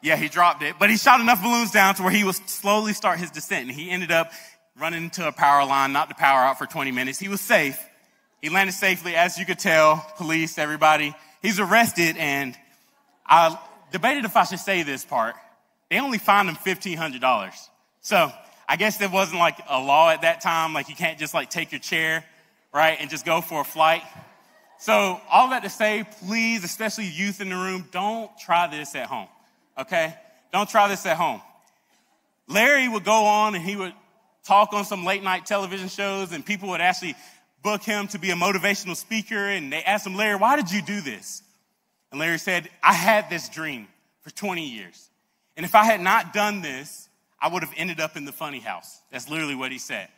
yeah, 0.06 0.18
he 0.18 0.30
dropped 0.30 0.62
it, 0.62 0.76
but 0.78 0.92
he 0.92 0.98
shot 0.98 1.20
enough 1.20 1.42
balloons 1.42 1.72
down 1.72 1.96
to 1.96 2.04
where 2.04 2.12
he 2.12 2.24
would 2.24 2.36
slowly 2.36 2.94
start 2.94 3.18
his 3.18 3.32
descent. 3.32 3.70
And 3.70 3.76
he 3.76 3.90
ended 3.90 4.12
up 4.12 4.32
running 4.80 5.06
into 5.06 5.28
a 5.28 5.32
power 5.32 5.66
line, 5.66 5.94
knocked 5.94 6.10
the 6.10 6.16
power 6.16 6.42
out 6.42 6.60
for 6.60 6.68
20 6.68 6.92
minutes. 6.92 7.18
He 7.18 7.28
was 7.28 7.42
safe. 7.42 7.84
He 8.42 8.50
landed 8.50 8.74
safely, 8.74 9.16
as 9.16 9.38
you 9.38 9.46
could 9.46 9.60
tell, 9.60 10.06
police, 10.18 10.58
everybody. 10.58 11.16
He's 11.42 11.60
arrested, 11.60 12.18
and 12.18 12.56
I 13.26 13.58
debated 13.92 14.26
if 14.26 14.36
I 14.36 14.44
should 14.44 14.60
say 14.60 14.84
this 14.84 15.04
part. 15.06 15.36
They 15.90 16.00
only 16.00 16.18
fined 16.18 16.50
him 16.50 16.56
$1,500. 16.56 17.54
So 18.02 18.32
I 18.68 18.76
guess 18.76 18.98
there 18.98 19.10
wasn't 19.10 19.40
like 19.40 19.58
a 19.68 19.80
law 19.80 20.10
at 20.10 20.22
that 20.22 20.42
time, 20.42 20.74
like 20.74 20.90
you 20.90 20.96
can't 20.96 21.18
just 21.18 21.34
like 21.34 21.50
take 21.50 21.72
your 21.72 21.80
chair, 21.80 22.24
right, 22.74 22.98
and 23.00 23.10
just 23.10 23.26
go 23.26 23.42
for 23.42 23.62
a 23.62 23.66
flight. 23.66 24.04
So 24.80 25.20
all 25.32 25.50
that 25.50 25.64
to 25.64 25.70
say, 25.70 26.06
please, 26.20 26.64
especially 26.64 27.06
youth 27.06 27.42
in 27.42 27.50
the 27.50 27.56
room, 27.56 27.88
don't 27.92 28.30
try 28.38 28.68
this 28.68 28.94
at 28.96 29.08
home 29.08 29.28
okay? 29.78 30.16
Don't 30.52 30.70
try 30.70 30.88
this 30.88 31.06
at 31.06 31.18
home. 31.18 31.42
Larry 32.48 32.88
would 32.88 33.04
go 33.04 33.26
on 33.26 33.56
and 33.56 33.64
he 33.64 33.76
would 33.76 33.94
talk 34.44 34.74
on 34.74 34.86
some 34.86 35.06
late 35.06 35.24
night 35.24 35.46
television 35.46 35.90
shows, 35.90 36.32
and 36.32 36.46
people 36.46 36.70
would 36.70 36.82
actually 36.82 37.16
book 37.66 37.82
him 37.82 38.08
to 38.10 38.20
be 38.20 38.30
a 38.30 38.36
motivational 38.36 38.96
speaker. 38.96 39.36
And 39.36 39.74
they 39.74 39.84
asked 39.84 40.06
him, 40.06 40.16
Larry, 40.16 40.36
why 40.36 40.56
did 40.56 40.72
you 40.72 40.84
do 40.84 41.02
this? 41.02 41.42
And 42.12 42.20
Larry 42.20 42.38
said, 42.38 42.70
I 42.84 42.94
had 42.94 43.28
this 43.28 43.50
dream 43.50 43.88
for 44.22 44.30
20 44.30 44.64
years. 44.64 45.10
And 45.58 45.66
if 45.66 45.74
I 45.74 45.84
had 45.84 46.00
not 46.00 46.32
done 46.32 46.62
this, 46.62 47.10
I 47.42 47.48
would 47.48 47.64
have 47.64 47.74
ended 47.76 48.00
up 48.00 48.16
in 48.16 48.24
the 48.24 48.32
funny 48.32 48.60
house. 48.60 49.02
That's 49.12 49.30
literally 49.30 49.56
what 49.56 49.72
he 49.72 49.80
said. 49.80 50.10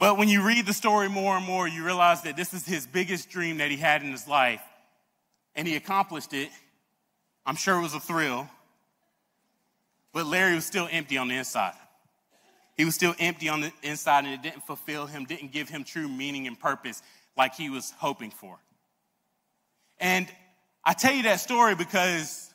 But 0.00 0.18
when 0.18 0.28
you 0.28 0.44
read 0.44 0.66
the 0.66 0.72
story 0.72 1.08
more 1.08 1.36
and 1.36 1.46
more, 1.46 1.68
you 1.68 1.84
realize 1.84 2.22
that 2.22 2.36
this 2.36 2.52
is 2.52 2.66
his 2.66 2.88
biggest 2.88 3.30
dream 3.30 3.58
that 3.58 3.70
he 3.70 3.76
had 3.76 4.02
in 4.02 4.10
his 4.10 4.26
life. 4.26 4.62
And 5.54 5.66
he 5.66 5.76
accomplished 5.76 6.34
it. 6.34 6.50
I'm 7.46 7.56
sure 7.56 7.78
it 7.78 7.82
was 7.82 7.94
a 7.94 8.00
thrill. 8.00 8.48
But 10.12 10.26
Larry 10.26 10.56
was 10.56 10.66
still 10.66 10.88
empty 10.90 11.18
on 11.18 11.28
the 11.28 11.36
inside. 11.36 11.74
He 12.78 12.84
was 12.84 12.94
still 12.94 13.14
empty 13.18 13.48
on 13.48 13.60
the 13.60 13.72
inside, 13.82 14.24
and 14.24 14.32
it 14.32 14.40
didn't 14.40 14.64
fulfill 14.64 15.06
him, 15.06 15.24
didn't 15.24 15.50
give 15.50 15.68
him 15.68 15.82
true 15.82 16.08
meaning 16.08 16.46
and 16.46 16.58
purpose 16.58 17.02
like 17.36 17.54
he 17.54 17.68
was 17.68 17.92
hoping 17.98 18.30
for. 18.30 18.56
And 19.98 20.28
I 20.84 20.92
tell 20.92 21.12
you 21.12 21.24
that 21.24 21.40
story 21.40 21.74
because 21.74 22.54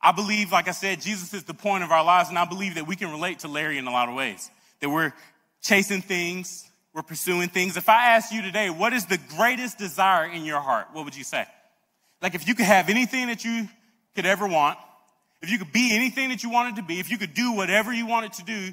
I 0.00 0.12
believe, 0.12 0.52
like 0.52 0.68
I 0.68 0.70
said, 0.70 1.00
Jesus 1.00 1.34
is 1.34 1.42
the 1.42 1.52
point 1.52 1.82
of 1.82 1.90
our 1.90 2.04
lives, 2.04 2.28
and 2.28 2.38
I 2.38 2.44
believe 2.44 2.76
that 2.76 2.86
we 2.86 2.94
can 2.94 3.10
relate 3.10 3.40
to 3.40 3.48
Larry 3.48 3.76
in 3.76 3.88
a 3.88 3.90
lot 3.90 4.08
of 4.08 4.14
ways. 4.14 4.48
That 4.80 4.88
we're 4.88 5.12
chasing 5.62 6.00
things, 6.00 6.70
we're 6.94 7.02
pursuing 7.02 7.48
things. 7.48 7.76
If 7.76 7.88
I 7.88 8.10
ask 8.10 8.32
you 8.32 8.42
today, 8.42 8.70
what 8.70 8.92
is 8.92 9.06
the 9.06 9.18
greatest 9.36 9.78
desire 9.78 10.30
in 10.30 10.44
your 10.44 10.60
heart? 10.60 10.86
What 10.92 11.04
would 11.04 11.16
you 11.16 11.24
say? 11.24 11.44
Like 12.22 12.36
if 12.36 12.46
you 12.46 12.54
could 12.54 12.66
have 12.66 12.88
anything 12.88 13.26
that 13.26 13.44
you 13.44 13.68
could 14.14 14.26
ever 14.26 14.46
want, 14.46 14.78
if 15.42 15.50
you 15.50 15.58
could 15.58 15.72
be 15.72 15.92
anything 15.92 16.28
that 16.28 16.44
you 16.44 16.50
wanted 16.50 16.76
to 16.76 16.82
be, 16.82 17.00
if 17.00 17.10
you 17.10 17.18
could 17.18 17.34
do 17.34 17.52
whatever 17.52 17.92
you 17.92 18.06
wanted 18.06 18.32
to 18.34 18.44
do, 18.44 18.72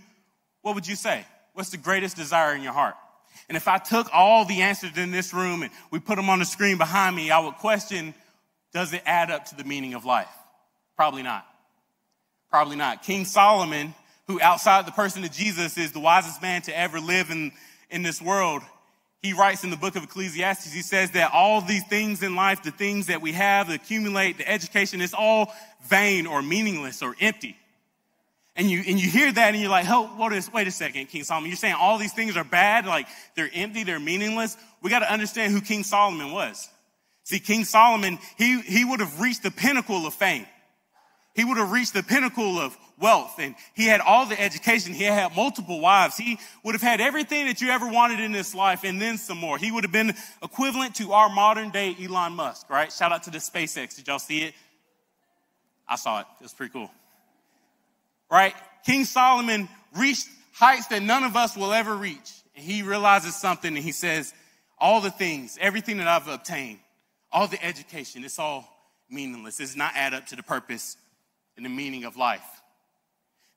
what 0.64 0.74
would 0.74 0.88
you 0.88 0.96
say? 0.96 1.24
What's 1.54 1.70
the 1.70 1.78
greatest 1.78 2.16
desire 2.16 2.56
in 2.56 2.64
your 2.64 2.74
heart? 2.74 2.96
And 3.48 3.56
if 3.56 3.68
I 3.68 3.78
took 3.78 4.10
all 4.12 4.46
the 4.46 4.62
answers 4.62 4.98
in 4.98 5.12
this 5.12 5.34
room 5.34 5.62
and 5.62 5.72
we 5.92 6.00
put 6.00 6.16
them 6.16 6.30
on 6.30 6.40
the 6.40 6.46
screen 6.46 6.78
behind 6.78 7.16
me, 7.16 7.30
I 7.30 7.40
would 7.40 7.56
question 7.56 8.16
does 8.74 8.92
it 8.92 9.04
add 9.06 9.30
up 9.30 9.46
to 9.46 9.56
the 9.56 9.64
meaning 9.64 9.94
of 9.94 10.04
life? 10.04 10.34
Probably 10.96 11.22
not. 11.22 11.46
Probably 12.50 12.76
not. 12.76 13.04
King 13.04 13.26
Solomon, 13.26 13.94
who 14.26 14.42
outside 14.42 14.88
the 14.88 14.92
person 14.92 15.24
of 15.24 15.32
Jesus 15.32 15.78
is 15.78 15.92
the 15.92 16.00
wisest 16.00 16.42
man 16.42 16.64
to 16.64 16.76
ever 16.76 17.00
live 17.00 17.30
in, 17.30 17.52
in 17.92 18.02
this 18.02 18.20
world, 18.20 18.64
he 19.22 19.34
writes 19.34 19.64
in 19.64 19.70
the 19.70 19.78
book 19.78 19.96
of 19.96 20.04
Ecclesiastes, 20.04 20.74
he 20.74 20.82
says 20.82 21.12
that 21.12 21.32
all 21.34 21.62
these 21.62 21.86
things 21.86 22.24
in 22.24 22.36
life, 22.36 22.64
the 22.64 22.72
things 22.72 23.08
that 23.08 23.22
we 23.22 23.32
have, 23.34 23.68
the 23.68 23.76
accumulate, 23.76 24.38
the 24.38 24.50
education, 24.50 25.02
it's 25.02 25.14
all 25.14 25.54
vain 25.86 26.26
or 26.26 26.42
meaningless 26.42 27.02
or 27.02 27.16
empty. 27.20 27.56
And 28.56 28.70
you, 28.70 28.84
and 28.86 29.02
you 29.02 29.10
hear 29.10 29.32
that 29.32 29.54
and 29.54 29.60
you're 29.60 29.70
like, 29.70 29.88
oh, 29.90 30.04
what 30.16 30.32
is, 30.32 30.52
wait 30.54 30.68
a 30.68 30.72
second, 30.72 31.08
King 31.08 31.24
Solomon. 31.24 31.50
You're 31.50 31.58
saying 31.58 31.76
all 31.80 31.98
these 31.98 32.14
things 32.14 32.38
are 32.38 32.44
bad, 32.44 32.86
like 32.86 33.08
they're 33.36 33.50
empty, 33.52 33.84
they're 33.84 34.00
meaningless. 34.00 34.58
We 34.82 34.92
got 34.92 35.00
to 35.00 35.12
understand 35.12 35.54
who 35.54 35.62
King 35.62 35.84
Solomon 35.84 36.32
was. 36.32 36.70
See, 37.24 37.40
King 37.40 37.64
Solomon, 37.66 38.20
he, 38.38 38.62
he 38.62 38.86
would 38.86 39.00
have 39.00 39.20
reached 39.20 39.42
the 39.42 39.50
pinnacle 39.50 40.06
of 40.06 40.14
fame. 40.14 40.46
He 41.34 41.44
would 41.44 41.58
have 41.58 41.72
reached 41.72 41.96
the 41.96 42.04
pinnacle 42.04 42.60
of 42.60 42.78
wealth 43.00 43.40
and 43.40 43.56
he 43.74 43.88
had 43.88 44.02
all 44.02 44.28
the 44.28 44.40
education. 44.40 44.94
He 44.94 45.04
had 45.04 45.36
multiple 45.36 45.80
wives. 45.80 46.16
He 46.16 46.38
would 46.64 46.76
have 46.76 46.82
had 46.82 47.02
everything 47.02 47.48
that 47.48 47.60
you 47.60 47.70
ever 47.70 47.88
wanted 47.88 48.20
in 48.20 48.32
this 48.32 48.54
life 48.54 48.84
and 48.84 49.02
then 49.02 49.18
some 49.18 49.40
more. 49.40 49.58
He 49.58 49.72
would 49.72 49.84
have 49.84 49.92
been 49.92 50.14
equivalent 50.44 50.96
to 50.96 51.12
our 51.14 51.30
modern 51.30 51.72
day 51.72 51.96
Elon 52.00 52.34
Musk, 52.34 52.70
right? 52.70 52.94
Shout 52.94 53.12
out 53.12 53.24
to 53.24 53.32
the 53.32 53.40
SpaceX. 53.40 53.96
Did 53.96 54.08
y'all 54.08 54.20
see 54.20 54.44
it? 54.44 54.54
I 55.88 55.96
saw 55.96 56.20
it. 56.20 56.28
It 56.40 56.44
was 56.44 56.54
pretty 56.54 56.72
cool. 56.72 56.92
Right? 58.34 58.56
King 58.84 59.06
Solomon 59.06 59.70
reached 59.96 60.28
heights 60.54 60.88
that 60.88 61.04
none 61.04 61.24
of 61.24 61.36
us 61.36 61.56
will 61.56 61.72
ever 61.72 61.96
reach. 61.96 62.32
And 62.56 62.66
he 62.66 62.82
realizes 62.82 63.36
something 63.36 63.76
and 63.76 63.86
he 63.86 63.92
says, 63.92 64.34
all 64.80 65.02
the 65.02 65.12
things, 65.12 65.56
everything 65.62 65.98
that 65.98 66.08
I've 66.08 66.28
obtained, 66.28 66.80
all 67.32 67.48
the 67.48 67.64
education, 67.64 68.26
it's 68.26 68.40
all 68.40 68.68
meaningless. 69.08 69.60
It's 69.60 69.76
not 69.76 69.92
add 69.96 70.16
up 70.16 70.26
to 70.28 70.36
the 70.36 70.42
purpose 70.42 70.98
and 71.58 71.64
the 71.64 71.70
meaning 71.70 72.06
of 72.06 72.18
life. 72.18 72.44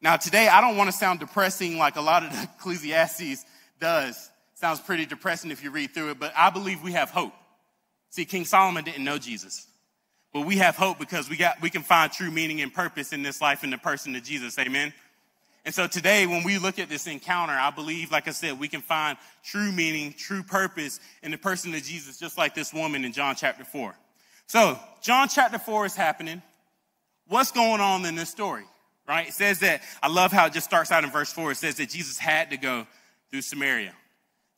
Now, 0.03 0.17
today, 0.17 0.47
I 0.47 0.61
don't 0.61 0.77
want 0.77 0.91
to 0.91 0.97
sound 0.97 1.21
depressing 1.21 1.79
like 1.79 1.97
a 1.97 2.03
lot 2.03 2.23
of 2.23 2.31
the 2.31 2.43
Ecclesiastes 2.59 3.47
does. 3.81 4.31
Sounds 4.57 4.81
pretty 4.81 5.07
depressing 5.07 5.51
if 5.51 5.65
you 5.65 5.71
read 5.71 5.95
through 5.95 6.11
it, 6.11 6.21
but 6.21 6.35
I 6.37 6.51
believe 6.51 6.83
we 6.83 6.93
have 6.93 7.09
hope. 7.09 7.33
See, 8.11 8.27
King 8.27 8.45
Solomon 8.45 8.85
didn't 8.85 9.05
know 9.05 9.17
Jesus, 9.17 9.67
but 10.37 10.45
we 10.45 10.59
have 10.59 10.77
hope 10.77 10.99
because 10.99 11.31
we 11.31 11.37
got 11.39 11.63
we 11.63 11.71
can 11.71 11.83
find 11.83 12.13
true 12.13 12.31
meaning 12.31 12.61
and 12.61 12.71
purpose 12.71 13.15
in 13.15 13.23
this 13.23 13.41
life 13.41 13.65
in 13.65 13.71
the 13.71 13.79
person 13.79 14.15
of 14.15 14.23
Jesus. 14.23 14.59
Amen. 14.59 14.93
And 15.65 15.75
so 15.75 15.87
today, 15.87 16.27
when 16.27 16.45
we 16.45 16.59
look 16.59 16.79
at 16.79 16.91
this 16.91 17.07
encounter, 17.07 17.55
I 17.55 17.71
believe, 17.71 18.13
like 18.13 18.29
I 18.29 18.33
said, 18.33 18.61
we 18.61 18.69
can 18.69 18.83
find 18.83 19.17
true 19.43 19.73
meaning, 19.73 20.13
true 20.13 20.43
purpose 20.43 21.01
in 21.23 21.31
the 21.31 21.39
person 21.39 21.75
of 21.75 21.83
Jesus, 21.83 22.19
just 22.19 22.37
like 22.37 22.55
this 22.55 22.75
woman 22.75 23.03
in 23.07 23.15
John 23.15 23.35
chapter 23.35 23.65
4. 23.65 23.95
So, 24.47 24.79
John 25.01 25.29
chapter 25.29 25.59
4 25.59 25.87
is 25.87 25.97
happening. 25.97 26.43
What's 27.29 27.51
going 27.51 27.81
on 27.81 28.05
in 28.05 28.15
this 28.15 28.29
story? 28.29 28.65
right? 29.09 29.29
It 29.29 29.33
says 29.33 29.61
that, 29.61 29.81
I 30.03 30.09
love 30.09 30.33
how 30.33 30.45
it 30.47 30.53
just 30.53 30.67
starts 30.67 30.93
out 30.93 31.03
in 31.03 31.11
verse 31.11 31.33
4. 31.33 31.53
It 31.53 31.57
says 31.57 31.77
that 31.77 31.89
Jesus 31.89 32.19
had 32.19 32.51
to 32.51 32.59
go 32.59 32.87
through 33.31 33.41
Samaria. 33.41 33.95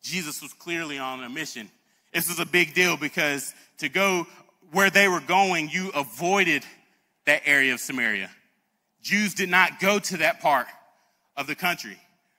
Jesus 0.03 0.43
was 0.43 0.53
clearly 0.55 0.99
on 0.99 1.23
a 1.23 1.29
mission. 1.29 1.71
This 2.13 2.29
is 2.29 2.41
a 2.41 2.47
big 2.47 2.75
deal 2.75 2.97
because 2.97 3.55
to 3.79 3.89
go 3.89 4.27
where 4.73 4.91
they 4.91 5.09
were 5.09 5.21
going, 5.21 5.69
you 5.69 5.91
avoided 5.95 6.65
that 7.27 7.43
area 7.45 7.75
of 7.75 7.81
Samaria. 7.81 8.31
Jews 9.03 9.35
did 9.35 9.49
not 9.49 9.81
go 9.81 9.99
to 9.99 10.19
that 10.19 10.41
part 10.41 10.67
of 11.37 11.47
the 11.47 11.55
country, 11.55 11.97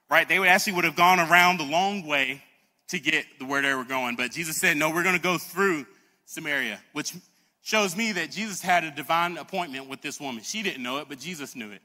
right? 0.10 0.28
They 0.28 0.40
would 0.40 0.48
actually 0.48 0.74
would 0.74 0.84
have 0.84 0.96
gone 0.96 1.20
around 1.20 1.58
the 1.58 1.66
long 1.66 2.06
way 2.06 2.44
to 2.90 3.00
get 3.00 3.26
to 3.40 3.46
where 3.46 3.62
they 3.62 3.74
were 3.74 3.84
going. 3.84 4.16
But 4.16 4.32
Jesus 4.32 4.58
said, 4.58 4.78
no, 4.78 4.90
we're 4.90 5.04
going 5.04 5.16
to 5.16 5.22
go 5.22 5.38
through 5.38 5.86
Samaria, 6.26 6.80
which 6.94 7.14
shows 7.62 7.96
me 7.96 8.12
that 8.14 8.32
Jesus 8.32 8.62
had 8.62 8.84
a 8.84 8.92
divine 8.92 9.38
appointment 9.38 9.88
with 9.88 10.02
this 10.02 10.20
woman. 10.20 10.44
She 10.44 10.64
didn't 10.64 10.84
know 10.84 10.98
it, 10.98 11.08
but 11.08 11.20
Jesus 11.20 11.56
knew 11.56 11.72
it. 11.72 11.82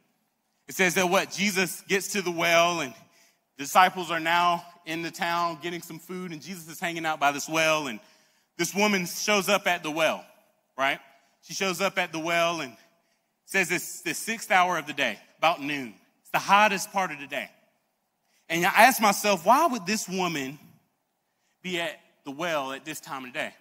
It 0.66 0.74
says 0.74 0.94
that 0.94 1.08
what? 1.10 1.30
Jesus 1.30 1.82
gets 1.82 2.12
to 2.12 2.22
the 2.22 2.30
well 2.30 2.80
and 2.80 2.94
disciples 3.58 4.10
are 4.10 4.20
now 4.20 4.64
in 4.86 5.02
the 5.02 5.10
town 5.10 5.58
getting 5.62 5.82
some 5.82 5.98
food 5.98 6.32
and 6.32 6.40
Jesus 6.40 6.68
is 6.68 6.80
hanging 6.80 7.04
out 7.06 7.20
by 7.20 7.32
this 7.32 7.48
well 7.48 7.86
and 7.86 8.00
this 8.56 8.74
woman 8.74 9.06
shows 9.06 9.48
up 9.48 9.66
at 9.66 9.82
the 9.82 9.90
well, 9.90 10.24
right? 10.76 10.98
She 11.42 11.54
shows 11.54 11.80
up 11.80 11.98
at 11.98 12.12
the 12.12 12.18
well 12.18 12.60
and 12.60 12.76
says 13.44 13.70
it's 13.70 14.02
the 14.02 14.14
sixth 14.14 14.50
hour 14.50 14.78
of 14.78 14.86
the 14.86 14.92
day, 14.92 15.18
about 15.38 15.62
noon. 15.62 15.94
It's 16.22 16.30
the 16.30 16.38
hottest 16.38 16.92
part 16.92 17.10
of 17.12 17.18
the 17.20 17.26
day. 17.26 17.50
And 18.48 18.64
I 18.64 18.84
asked 18.84 19.00
myself, 19.00 19.44
why 19.44 19.66
would 19.66 19.86
this 19.86 20.08
woman 20.08 20.58
be 21.62 21.80
at 21.80 21.98
the 22.24 22.30
well 22.30 22.72
at 22.72 22.84
this 22.84 23.00
time 23.00 23.24
of 23.24 23.32
the 23.32 23.38
day? 23.38 23.54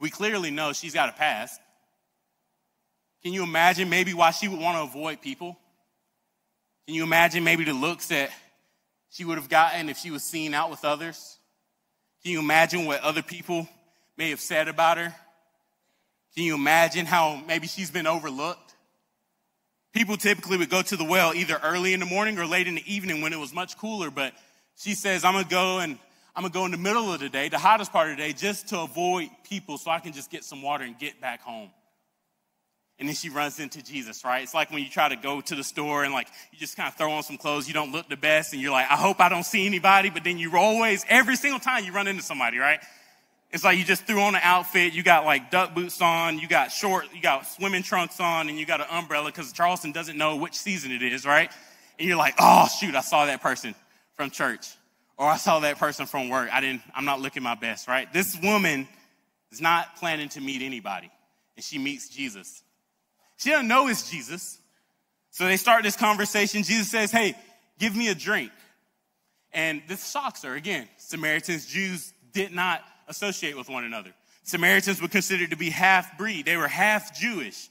We 0.00 0.10
clearly 0.10 0.50
know 0.50 0.72
she's 0.72 0.94
got 0.94 1.08
a 1.08 1.12
past. 1.12 1.60
Can 3.22 3.32
you 3.32 3.44
imagine 3.44 3.88
maybe 3.88 4.14
why 4.14 4.32
she 4.32 4.48
would 4.48 4.58
want 4.58 4.76
to 4.76 4.82
avoid 4.82 5.20
people? 5.20 5.56
Can 6.86 6.96
you 6.96 7.04
imagine 7.04 7.44
maybe 7.44 7.64
the 7.64 7.72
looks 7.72 8.08
that 8.08 8.30
she 9.10 9.24
would 9.24 9.38
have 9.38 9.48
gotten 9.48 9.88
if 9.88 9.98
she 9.98 10.10
was 10.10 10.24
seen 10.24 10.54
out 10.54 10.70
with 10.70 10.84
others? 10.84 11.38
Can 12.22 12.32
you 12.32 12.40
imagine 12.40 12.84
what 12.84 13.00
other 13.00 13.22
people 13.22 13.68
may 14.16 14.30
have 14.30 14.40
said 14.40 14.66
about 14.66 14.98
her? 14.98 15.14
Can 16.34 16.44
you 16.44 16.54
imagine 16.54 17.06
how 17.06 17.42
maybe 17.46 17.66
she's 17.66 17.90
been 17.90 18.06
overlooked? 18.06 18.74
People 19.92 20.16
typically 20.16 20.56
would 20.56 20.70
go 20.70 20.80
to 20.80 20.96
the 20.96 21.04
well 21.04 21.34
either 21.34 21.60
early 21.62 21.92
in 21.92 22.00
the 22.00 22.06
morning 22.06 22.38
or 22.38 22.46
late 22.46 22.66
in 22.66 22.76
the 22.76 22.92
evening 22.92 23.20
when 23.20 23.32
it 23.32 23.38
was 23.38 23.52
much 23.52 23.76
cooler, 23.76 24.10
but 24.10 24.32
she 24.76 24.94
says, 24.94 25.24
I'm 25.24 25.34
gonna 25.34 25.44
go 25.48 25.80
and 25.80 25.98
I'm 26.34 26.42
gonna 26.42 26.52
go 26.52 26.64
in 26.64 26.70
the 26.70 26.78
middle 26.78 27.12
of 27.12 27.20
the 27.20 27.28
day, 27.28 27.50
the 27.50 27.58
hottest 27.58 27.92
part 27.92 28.10
of 28.10 28.16
the 28.16 28.22
day, 28.22 28.32
just 28.32 28.68
to 28.68 28.80
avoid 28.80 29.28
people 29.44 29.76
so 29.76 29.90
I 29.90 29.98
can 29.98 30.14
just 30.14 30.30
get 30.30 30.44
some 30.44 30.62
water 30.62 30.84
and 30.84 30.98
get 30.98 31.20
back 31.20 31.42
home 31.42 31.70
and 33.02 33.08
then 33.08 33.16
she 33.16 33.30
runs 33.30 33.58
into 33.58 33.82
Jesus, 33.82 34.24
right? 34.24 34.44
It's 34.44 34.54
like 34.54 34.70
when 34.70 34.80
you 34.80 34.88
try 34.88 35.08
to 35.08 35.16
go 35.16 35.40
to 35.40 35.56
the 35.56 35.64
store 35.64 36.04
and 36.04 36.12
like 36.12 36.28
you 36.52 36.58
just 36.58 36.76
kind 36.76 36.86
of 36.86 36.94
throw 36.94 37.10
on 37.10 37.24
some 37.24 37.36
clothes, 37.36 37.66
you 37.66 37.74
don't 37.74 37.90
look 37.90 38.08
the 38.08 38.16
best, 38.16 38.52
and 38.52 38.62
you're 38.62 38.70
like, 38.70 38.88
I 38.88 38.94
hope 38.94 39.18
I 39.18 39.28
don't 39.28 39.42
see 39.42 39.66
anybody, 39.66 40.08
but 40.08 40.22
then 40.22 40.38
you 40.38 40.56
always, 40.56 41.04
every 41.08 41.34
single 41.34 41.58
time 41.58 41.84
you 41.84 41.92
run 41.92 42.06
into 42.06 42.22
somebody, 42.22 42.58
right? 42.58 42.78
It's 43.52 43.64
like 43.64 43.76
you 43.78 43.84
just 43.84 44.06
threw 44.06 44.20
on 44.20 44.34
an 44.34 44.40
outfit, 44.42 44.94
you 44.94 45.02
got 45.02 45.26
like 45.26 45.50
duck 45.50 45.74
boots 45.74 46.00
on, 46.00 46.38
you 46.38 46.48
got 46.48 46.72
short, 46.72 47.06
you 47.14 47.20
got 47.20 47.46
swimming 47.46 47.82
trunks 47.82 48.18
on, 48.18 48.48
and 48.48 48.58
you 48.58 48.64
got 48.64 48.80
an 48.80 48.86
umbrella 48.90 49.26
because 49.26 49.52
Charleston 49.52 49.92
doesn't 49.92 50.16
know 50.16 50.36
which 50.36 50.54
season 50.54 50.90
it 50.90 51.02
is, 51.02 51.26
right? 51.26 51.50
And 51.98 52.08
you're 52.08 52.16
like, 52.16 52.34
oh 52.38 52.66
shoot, 52.80 52.94
I 52.94 53.02
saw 53.02 53.26
that 53.26 53.42
person 53.42 53.74
from 54.14 54.30
church. 54.30 54.68
Or 55.18 55.26
I 55.26 55.36
saw 55.36 55.60
that 55.60 55.78
person 55.78 56.06
from 56.06 56.30
work. 56.30 56.48
I 56.52 56.60
didn't, 56.60 56.80
I'm 56.94 57.04
not 57.04 57.20
looking 57.20 57.42
my 57.42 57.54
best, 57.54 57.86
right? 57.86 58.10
This 58.12 58.36
woman 58.42 58.88
is 59.52 59.60
not 59.60 59.96
planning 59.96 60.30
to 60.30 60.40
meet 60.40 60.62
anybody. 60.62 61.10
And 61.56 61.64
she 61.64 61.78
meets 61.78 62.08
Jesus. 62.08 62.62
She 63.36 63.50
doesn't 63.50 63.68
know 63.68 63.88
it's 63.88 64.10
Jesus. 64.10 64.58
So 65.30 65.44
they 65.44 65.58
start 65.58 65.82
this 65.82 65.96
conversation. 65.96 66.62
Jesus 66.62 66.90
says, 66.90 67.10
Hey, 67.10 67.34
give 67.78 67.94
me 67.94 68.08
a 68.08 68.14
drink. 68.14 68.50
And 69.52 69.82
this 69.86 70.10
shocks 70.10 70.42
her. 70.42 70.54
Again, 70.54 70.88
Samaritans, 70.96 71.66
Jews 71.66 72.12
did 72.32 72.52
not 72.52 72.82
associate 73.08 73.56
with 73.56 73.68
one 73.68 73.84
another. 73.84 74.12
Samaritans 74.44 75.00
were 75.00 75.08
considered 75.08 75.50
to 75.50 75.56
be 75.56 75.70
half 75.70 76.18
breed, 76.18 76.46
they 76.46 76.56
were 76.56 76.68
half 76.68 77.18
Jewish. 77.18 77.68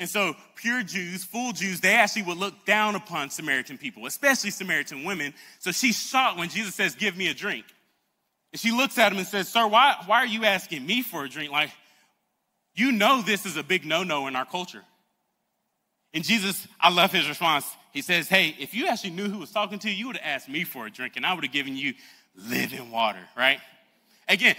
And 0.00 0.08
so, 0.08 0.36
pure 0.54 0.84
Jews, 0.84 1.24
full 1.24 1.52
Jews, 1.52 1.80
they 1.80 1.94
actually 1.94 2.22
would 2.22 2.38
look 2.38 2.64
down 2.64 2.94
upon 2.94 3.30
Samaritan 3.30 3.78
people, 3.78 4.06
especially 4.06 4.50
Samaritan 4.50 5.02
women. 5.02 5.34
So 5.58 5.72
she's 5.72 6.00
shocked 6.00 6.38
when 6.38 6.48
Jesus 6.48 6.76
says, 6.76 6.94
Give 6.94 7.16
me 7.16 7.28
a 7.28 7.34
drink. 7.34 7.64
And 8.52 8.60
she 8.60 8.70
looks 8.70 8.96
at 8.96 9.10
him 9.10 9.18
and 9.18 9.26
says, 9.26 9.48
Sir, 9.48 9.66
why, 9.66 9.96
why 10.06 10.18
are 10.18 10.26
you 10.26 10.44
asking 10.44 10.86
me 10.86 11.02
for 11.02 11.24
a 11.24 11.28
drink? 11.28 11.50
Like, 11.50 11.70
you 12.74 12.92
know, 12.92 13.22
this 13.22 13.44
is 13.44 13.56
a 13.56 13.62
big 13.64 13.84
no 13.84 14.04
no 14.04 14.28
in 14.28 14.36
our 14.36 14.44
culture. 14.44 14.82
And 16.14 16.22
Jesus, 16.22 16.66
I 16.80 16.90
love 16.90 17.12
his 17.12 17.28
response. 17.28 17.68
He 17.92 18.02
says, 18.02 18.28
Hey, 18.28 18.54
if 18.60 18.74
you 18.74 18.86
actually 18.86 19.10
knew 19.10 19.28
who 19.28 19.38
was 19.38 19.50
talking 19.50 19.80
to 19.80 19.90
you, 19.90 19.96
you 19.96 20.06
would 20.06 20.16
have 20.16 20.36
asked 20.36 20.48
me 20.48 20.62
for 20.62 20.86
a 20.86 20.90
drink 20.90 21.14
and 21.16 21.26
I 21.26 21.34
would 21.34 21.42
have 21.42 21.52
given 21.52 21.76
you 21.76 21.94
living 22.36 22.92
water, 22.92 23.18
right? 23.36 23.58
Again, 24.28 24.56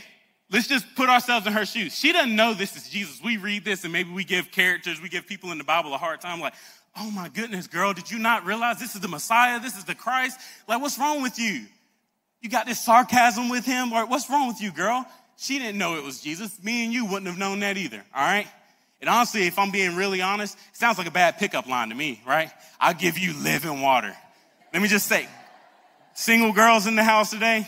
let's 0.51 0.67
just 0.67 0.85
put 0.95 1.09
ourselves 1.09 1.45
in 1.45 1.53
her 1.53 1.65
shoes. 1.65 1.97
She 1.97 2.11
doesn't 2.11 2.35
know 2.35 2.53
this 2.53 2.75
is 2.75 2.89
Jesus. 2.89 3.21
We 3.23 3.37
read 3.37 3.63
this 3.63 3.83
and 3.83 3.93
maybe 3.93 4.11
we 4.11 4.23
give 4.23 4.51
characters, 4.51 5.01
we 5.01 5.09
give 5.09 5.27
people 5.27 5.51
in 5.51 5.57
the 5.57 5.63
Bible 5.63 5.93
a 5.93 5.97
hard 5.97 6.21
time, 6.21 6.39
like, 6.39 6.53
oh 6.97 7.11
my 7.11 7.29
goodness, 7.29 7.67
girl, 7.67 7.93
did 7.93 8.09
you 8.09 8.19
not 8.19 8.45
realize 8.45 8.79
this 8.79 8.95
is 8.95 9.01
the 9.01 9.07
Messiah? 9.07 9.59
This 9.59 9.77
is 9.77 9.85
the 9.85 9.95
Christ? 9.95 10.39
Like, 10.67 10.81
what's 10.81 10.97
wrong 10.97 11.21
with 11.21 11.37
you? 11.37 11.65
You 12.41 12.49
got 12.49 12.65
this 12.65 12.79
sarcasm 12.79 13.49
with 13.49 13.65
him? 13.65 13.93
Or 13.93 14.05
what's 14.05 14.29
wrong 14.29 14.47
with 14.47 14.61
you, 14.61 14.71
girl? 14.71 15.05
She 15.37 15.59
didn't 15.59 15.77
know 15.77 15.97
it 15.97 16.03
was 16.03 16.19
Jesus. 16.21 16.61
Me 16.63 16.83
and 16.85 16.93
you 16.93 17.05
wouldn't 17.05 17.27
have 17.27 17.37
known 17.37 17.59
that 17.61 17.77
either, 17.77 18.03
all 18.15 18.25
right? 18.25 18.47
And 19.01 19.09
honestly, 19.09 19.47
if 19.47 19.57
I'm 19.57 19.71
being 19.71 19.95
really 19.95 20.21
honest, 20.21 20.57
it 20.71 20.77
sounds 20.77 20.97
like 20.97 21.07
a 21.07 21.11
bad 21.11 21.37
pickup 21.37 21.67
line 21.67 21.89
to 21.89 21.95
me, 21.95 22.21
right? 22.27 22.49
I'll 22.79 22.93
give 22.93 23.17
you 23.17 23.33
living 23.33 23.81
water. 23.81 24.13
Let 24.73 24.81
me 24.81 24.87
just 24.87 25.07
say, 25.07 25.27
single 26.13 26.51
girls 26.51 26.85
in 26.85 26.95
the 26.95 27.03
house 27.03 27.29
today, 27.29 27.67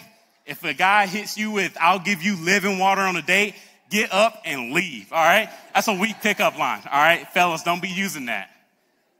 if 0.51 0.63
a 0.65 0.73
guy 0.73 1.07
hits 1.07 1.37
you 1.37 1.51
with, 1.51 1.77
I'll 1.79 1.99
give 1.99 2.21
you 2.21 2.35
living 2.35 2.77
water 2.77 3.01
on 3.01 3.15
a 3.15 3.21
date, 3.21 3.55
get 3.89 4.11
up 4.13 4.41
and 4.43 4.73
leave, 4.73 5.11
all 5.13 5.23
right? 5.23 5.49
That's 5.73 5.87
a 5.87 5.93
weak 5.93 6.17
pickup 6.21 6.59
line, 6.59 6.81
all 6.91 7.01
right? 7.01 7.25
Fellas, 7.29 7.63
don't 7.63 7.81
be 7.81 7.87
using 7.87 8.25
that, 8.25 8.49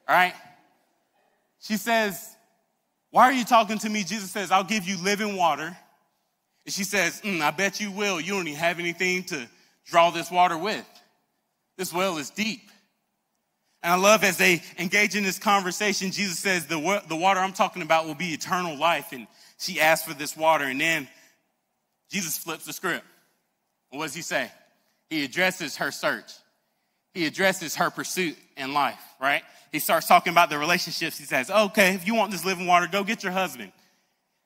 all 0.10 0.16
right? 0.16 0.34
She 1.62 1.78
says, 1.78 2.36
Why 3.12 3.24
are 3.24 3.34
you 3.34 3.46
talking 3.46 3.78
to 3.80 3.90
me? 3.90 4.04
Jesus 4.04 4.30
says, 4.30 4.52
I'll 4.52 4.66
give 4.66 4.86
you 4.86 4.98
living 5.02 5.38
water. 5.38 5.76
And 6.66 6.74
she 6.74 6.84
says, 6.84 7.22
mm, 7.22 7.42
I 7.42 7.52
bet 7.52 7.80
you 7.80 7.92
will. 7.92 8.20
You 8.20 8.34
don't 8.34 8.48
even 8.48 8.60
have 8.60 8.80
anything 8.80 9.24
to 9.26 9.48
draw 9.86 10.12
this 10.12 10.30
water 10.30 10.58
with. 10.58 10.86
This 11.78 11.94
well 11.94 12.18
is 12.18 12.30
deep. 12.30 12.70
And 13.82 13.92
I 13.92 13.96
love 13.96 14.24
as 14.24 14.38
they 14.38 14.62
engage 14.78 15.16
in 15.16 15.24
this 15.24 15.40
conversation, 15.40 16.12
Jesus 16.12 16.38
says, 16.38 16.68
the, 16.68 17.02
the 17.08 17.16
water 17.16 17.40
I'm 17.40 17.54
talking 17.54 17.82
about 17.82 18.06
will 18.06 18.16
be 18.16 18.34
eternal 18.34 18.78
life. 18.78 19.12
And 19.12 19.26
she 19.58 19.80
asks 19.80 20.08
for 20.08 20.14
this 20.14 20.38
water. 20.38 20.66
And 20.66 20.80
then 20.80 21.08
Jesus 22.12 22.38
flips 22.38 22.66
the 22.66 22.74
script. 22.74 23.06
What 23.90 24.06
does 24.06 24.14
he 24.14 24.22
say? 24.22 24.52
He 25.10 25.24
addresses 25.24 25.78
her 25.78 25.92
search. 25.92 26.32
he 27.14 27.26
addresses 27.26 27.76
her 27.76 27.90
pursuit 27.90 28.38
in 28.56 28.74
life, 28.74 29.02
right? 29.20 29.44
He 29.72 29.80
starts 29.80 30.08
talking 30.08 30.32
about 30.32 30.50
the 30.50 30.58
relationships. 30.58 31.18
He 31.18 31.26
says, 31.26 31.50
okay, 31.50 31.94
if 31.94 32.08
you 32.08 32.16
want 32.16 32.32
this 32.32 32.46
living 32.46 32.68
water, 32.68 32.88
go 32.92 33.04
get 33.04 33.24
your 33.24 33.32
husband. 33.32 33.72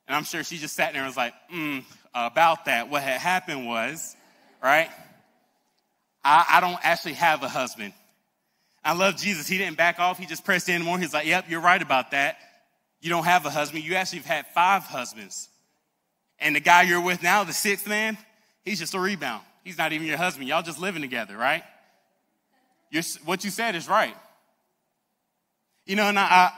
And 0.08 0.16
I'm 0.16 0.24
sure 0.24 0.42
she 0.42 0.58
just 0.58 0.74
sat 0.74 0.92
there 0.92 1.02
and 1.02 1.08
was 1.08 1.16
like, 1.16 1.34
mm, 1.52 1.84
about 2.14 2.64
that. 2.64 2.88
What 2.90 3.02
had 3.02 3.20
happened 3.20 3.66
was, 3.66 4.16
right? 4.62 4.88
I, 6.24 6.44
I 6.48 6.60
don't 6.60 6.78
actually 6.82 7.14
have 7.14 7.42
a 7.42 7.48
husband. 7.48 7.92
I 8.84 8.94
love 8.94 9.16
Jesus. 9.16 9.48
He 9.48 9.58
didn't 9.58 9.76
back 9.76 9.98
off. 9.98 10.18
He 10.18 10.26
just 10.26 10.44
pressed 10.44 10.68
in 10.68 10.82
more. 10.82 10.98
He's 10.98 11.12
like, 11.12 11.26
yep, 11.26 11.46
you're 11.48 11.60
right 11.60 11.82
about 11.82 12.12
that. 12.12 12.38
You 13.00 13.10
don't 13.10 13.24
have 13.24 13.44
a 13.46 13.50
husband. 13.50 13.84
You 13.84 13.94
actually 13.94 14.20
have 14.20 14.26
had 14.26 14.46
five 14.48 14.82
husbands. 14.82 15.48
And 16.38 16.54
the 16.54 16.60
guy 16.60 16.82
you're 16.82 17.00
with 17.00 17.22
now, 17.22 17.44
the 17.44 17.52
sixth 17.52 17.86
man, 17.88 18.18
he's 18.64 18.78
just 18.78 18.94
a 18.94 19.00
rebound. 19.00 19.42
He's 19.64 19.78
not 19.78 19.92
even 19.92 20.06
your 20.06 20.18
husband. 20.18 20.48
Y'all 20.48 20.62
just 20.62 20.78
living 20.78 21.02
together, 21.02 21.36
right? 21.36 21.62
You're, 22.90 23.02
what 23.24 23.44
you 23.44 23.50
said 23.50 23.74
is 23.74 23.88
right. 23.88 24.14
You 25.86 25.96
know, 25.96 26.04
and 26.04 26.18
I, 26.18 26.52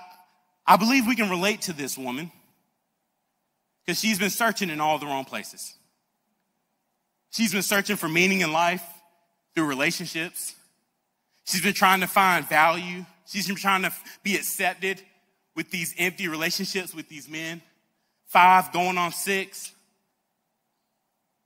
I 0.66 0.76
believe 0.76 1.06
we 1.06 1.16
can 1.16 1.30
relate 1.30 1.62
to 1.62 1.72
this 1.72 1.96
woman 1.96 2.30
because 3.84 4.00
she's 4.00 4.18
been 4.18 4.30
searching 4.30 4.70
in 4.70 4.80
all 4.80 4.98
the 4.98 5.06
wrong 5.06 5.24
places. 5.24 5.74
She's 7.30 7.52
been 7.52 7.62
searching 7.62 7.96
for 7.96 8.08
meaning 8.08 8.40
in 8.40 8.52
life 8.52 8.84
through 9.54 9.66
relationships. 9.66 10.54
She's 11.44 11.62
been 11.62 11.74
trying 11.74 12.00
to 12.00 12.06
find 12.06 12.46
value. 12.46 13.04
She's 13.26 13.46
been 13.46 13.56
trying 13.56 13.82
to 13.82 13.92
be 14.22 14.36
accepted 14.36 15.02
with 15.54 15.70
these 15.70 15.94
empty 15.98 16.28
relationships 16.28 16.94
with 16.94 17.08
these 17.08 17.28
men. 17.28 17.62
Five 18.28 18.72
going 18.72 18.98
on 18.98 19.12
six. 19.12 19.72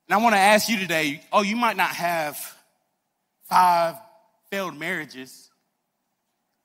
And 0.08 0.14
I 0.14 0.22
want 0.22 0.34
to 0.34 0.40
ask 0.40 0.68
you 0.68 0.78
today 0.78 1.22
oh, 1.32 1.42
you 1.42 1.56
might 1.56 1.76
not 1.76 1.90
have 1.90 2.38
five 3.44 3.96
failed 4.50 4.78
marriages, 4.78 5.48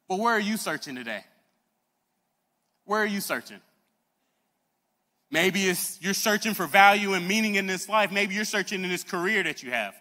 but 0.09 0.19
where 0.19 0.33
are 0.33 0.39
you 0.39 0.57
searching 0.57 0.95
today? 0.95 1.23
Where 2.85 3.01
are 3.01 3.07
you 3.07 3.21
searching? 3.21 3.61
Maybe 5.29 5.67
it's 5.67 6.01
you're 6.01 6.13
searching 6.13 6.53
for 6.53 6.65
value 6.65 7.13
and 7.13 7.27
meaning 7.27 7.55
in 7.55 7.67
this 7.67 7.87
life. 7.87 8.11
Maybe 8.11 8.33
you're 8.33 8.45
searching 8.45 8.83
in 8.83 8.89
this 8.89 9.03
career 9.03 9.43
that 9.43 9.61
you 9.61 9.71
have. 9.71 9.93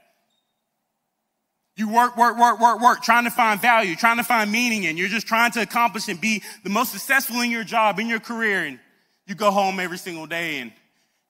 You 1.77 1.91
work, 1.91 2.17
work, 2.17 2.39
work, 2.39 2.59
work, 2.59 2.81
work, 2.81 3.03
trying 3.03 3.25
to 3.25 3.31
find 3.31 3.61
value, 3.61 3.97
trying 3.97 4.17
to 4.17 4.25
find 4.25 4.51
meaning, 4.51 4.87
and 4.87 4.97
you're 4.97 5.09
just 5.09 5.27
trying 5.27 5.51
to 5.53 5.61
accomplish 5.61 6.09
and 6.09 6.19
be 6.19 6.43
the 6.65 6.71
most 6.71 6.93
successful 6.93 7.43
in 7.43 7.51
your 7.51 7.65
job, 7.65 7.99
in 7.99 8.07
your 8.07 8.21
career, 8.21 8.65
and 8.65 8.79
you 9.27 9.35
go 9.35 9.51
home 9.51 9.81
every 9.81 9.99
single 9.99 10.27
day 10.27 10.59
and 10.59 10.73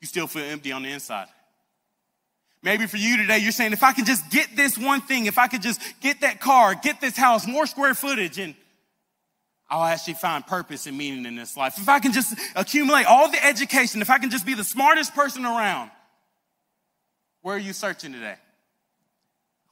you 0.01 0.07
still 0.07 0.27
feel 0.27 0.45
empty 0.45 0.73
on 0.73 0.83
the 0.83 0.91
inside. 0.91 1.29
Maybe 2.63 2.87
for 2.87 2.97
you 2.97 3.17
today, 3.17 3.39
you're 3.39 3.53
saying, 3.53 3.73
if 3.73 3.83
I 3.83 3.93
can 3.93 4.05
just 4.05 4.29
get 4.31 4.57
this 4.57 4.77
one 4.77 5.01
thing, 5.01 5.27
if 5.27 5.39
I 5.39 5.47
could 5.47 5.63
just 5.63 5.81
get 6.01 6.23
that 6.23 6.41
car, 6.41 6.75
get 6.75 7.01
this 7.01 7.17
house, 7.17 7.47
more 7.47 7.67
square 7.67 7.95
footage, 7.95 8.39
and 8.39 8.55
I'll 9.69 9.85
actually 9.85 10.15
find 10.15 10.47
purpose 10.47 10.87
and 10.87 10.97
meaning 10.97 11.27
in 11.27 11.37
this 11.37 11.57
life. 11.57 11.79
If 11.79 11.89
I 11.89 12.01
can 12.01 12.13
just 12.13 12.37
accumulate 12.55 13.07
all 13.07 13.31
the 13.31 13.45
education, 13.45 14.01
if 14.01 14.11
I 14.11 14.19
can 14.19 14.31
just 14.31 14.47
be 14.47 14.55
the 14.55 14.65
smartest 14.65 15.15
person 15.15 15.45
around, 15.45 15.91
where 17.43 17.57
are 17.57 17.61
you 17.61 17.73
searching 17.73 18.13
today? 18.13 18.37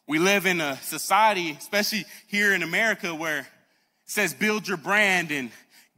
We 0.06 0.18
live 0.18 0.46
in 0.46 0.60
a 0.60 0.76
society, 0.82 1.50
especially 1.52 2.04
here 2.26 2.52
in 2.52 2.62
America, 2.62 3.14
where 3.14 3.40
it 3.40 3.46
says 4.04 4.34
build 4.34 4.68
your 4.68 4.76
brand 4.76 5.30
and 5.30 5.50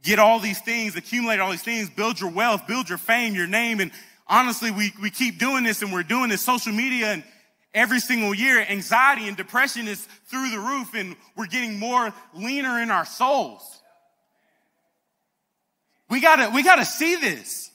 get 0.03 0.19
all 0.19 0.39
these 0.39 0.61
things, 0.61 0.95
accumulate 0.95 1.39
all 1.39 1.51
these 1.51 1.63
things, 1.63 1.89
build 1.89 2.19
your 2.19 2.31
wealth, 2.31 2.67
build 2.67 2.89
your 2.89 2.97
fame, 2.97 3.35
your 3.35 3.47
name. 3.47 3.79
And 3.79 3.91
honestly, 4.27 4.71
we, 4.71 4.93
we 5.01 5.09
keep 5.09 5.39
doing 5.39 5.63
this 5.63 5.81
and 5.81 5.91
we're 5.91 6.03
doing 6.03 6.29
this 6.29 6.41
social 6.41 6.73
media 6.73 7.07
and 7.13 7.23
every 7.73 7.99
single 7.99 8.33
year, 8.33 8.65
anxiety 8.67 9.27
and 9.27 9.37
depression 9.37 9.87
is 9.87 10.07
through 10.27 10.49
the 10.51 10.59
roof 10.59 10.93
and 10.93 11.15
we're 11.35 11.47
getting 11.47 11.77
more 11.79 12.13
leaner 12.33 12.81
in 12.81 12.89
our 12.91 13.05
souls. 13.05 13.81
We 16.09 16.21
gotta, 16.21 16.51
we 16.53 16.63
gotta 16.63 16.85
see 16.85 17.15
this. 17.17 17.69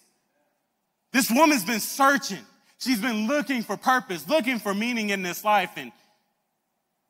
This 1.13 1.31
woman's 1.31 1.65
been 1.65 1.81
searching. 1.81 2.39
She's 2.79 3.01
been 3.01 3.29
looking 3.29 3.63
for 3.63 3.77
purpose, 3.77 4.29
looking 4.29 4.59
for 4.59 4.75
meaning 4.75 5.11
in 5.11 5.23
this 5.23 5.45
life. 5.45 5.71
And 5.77 5.93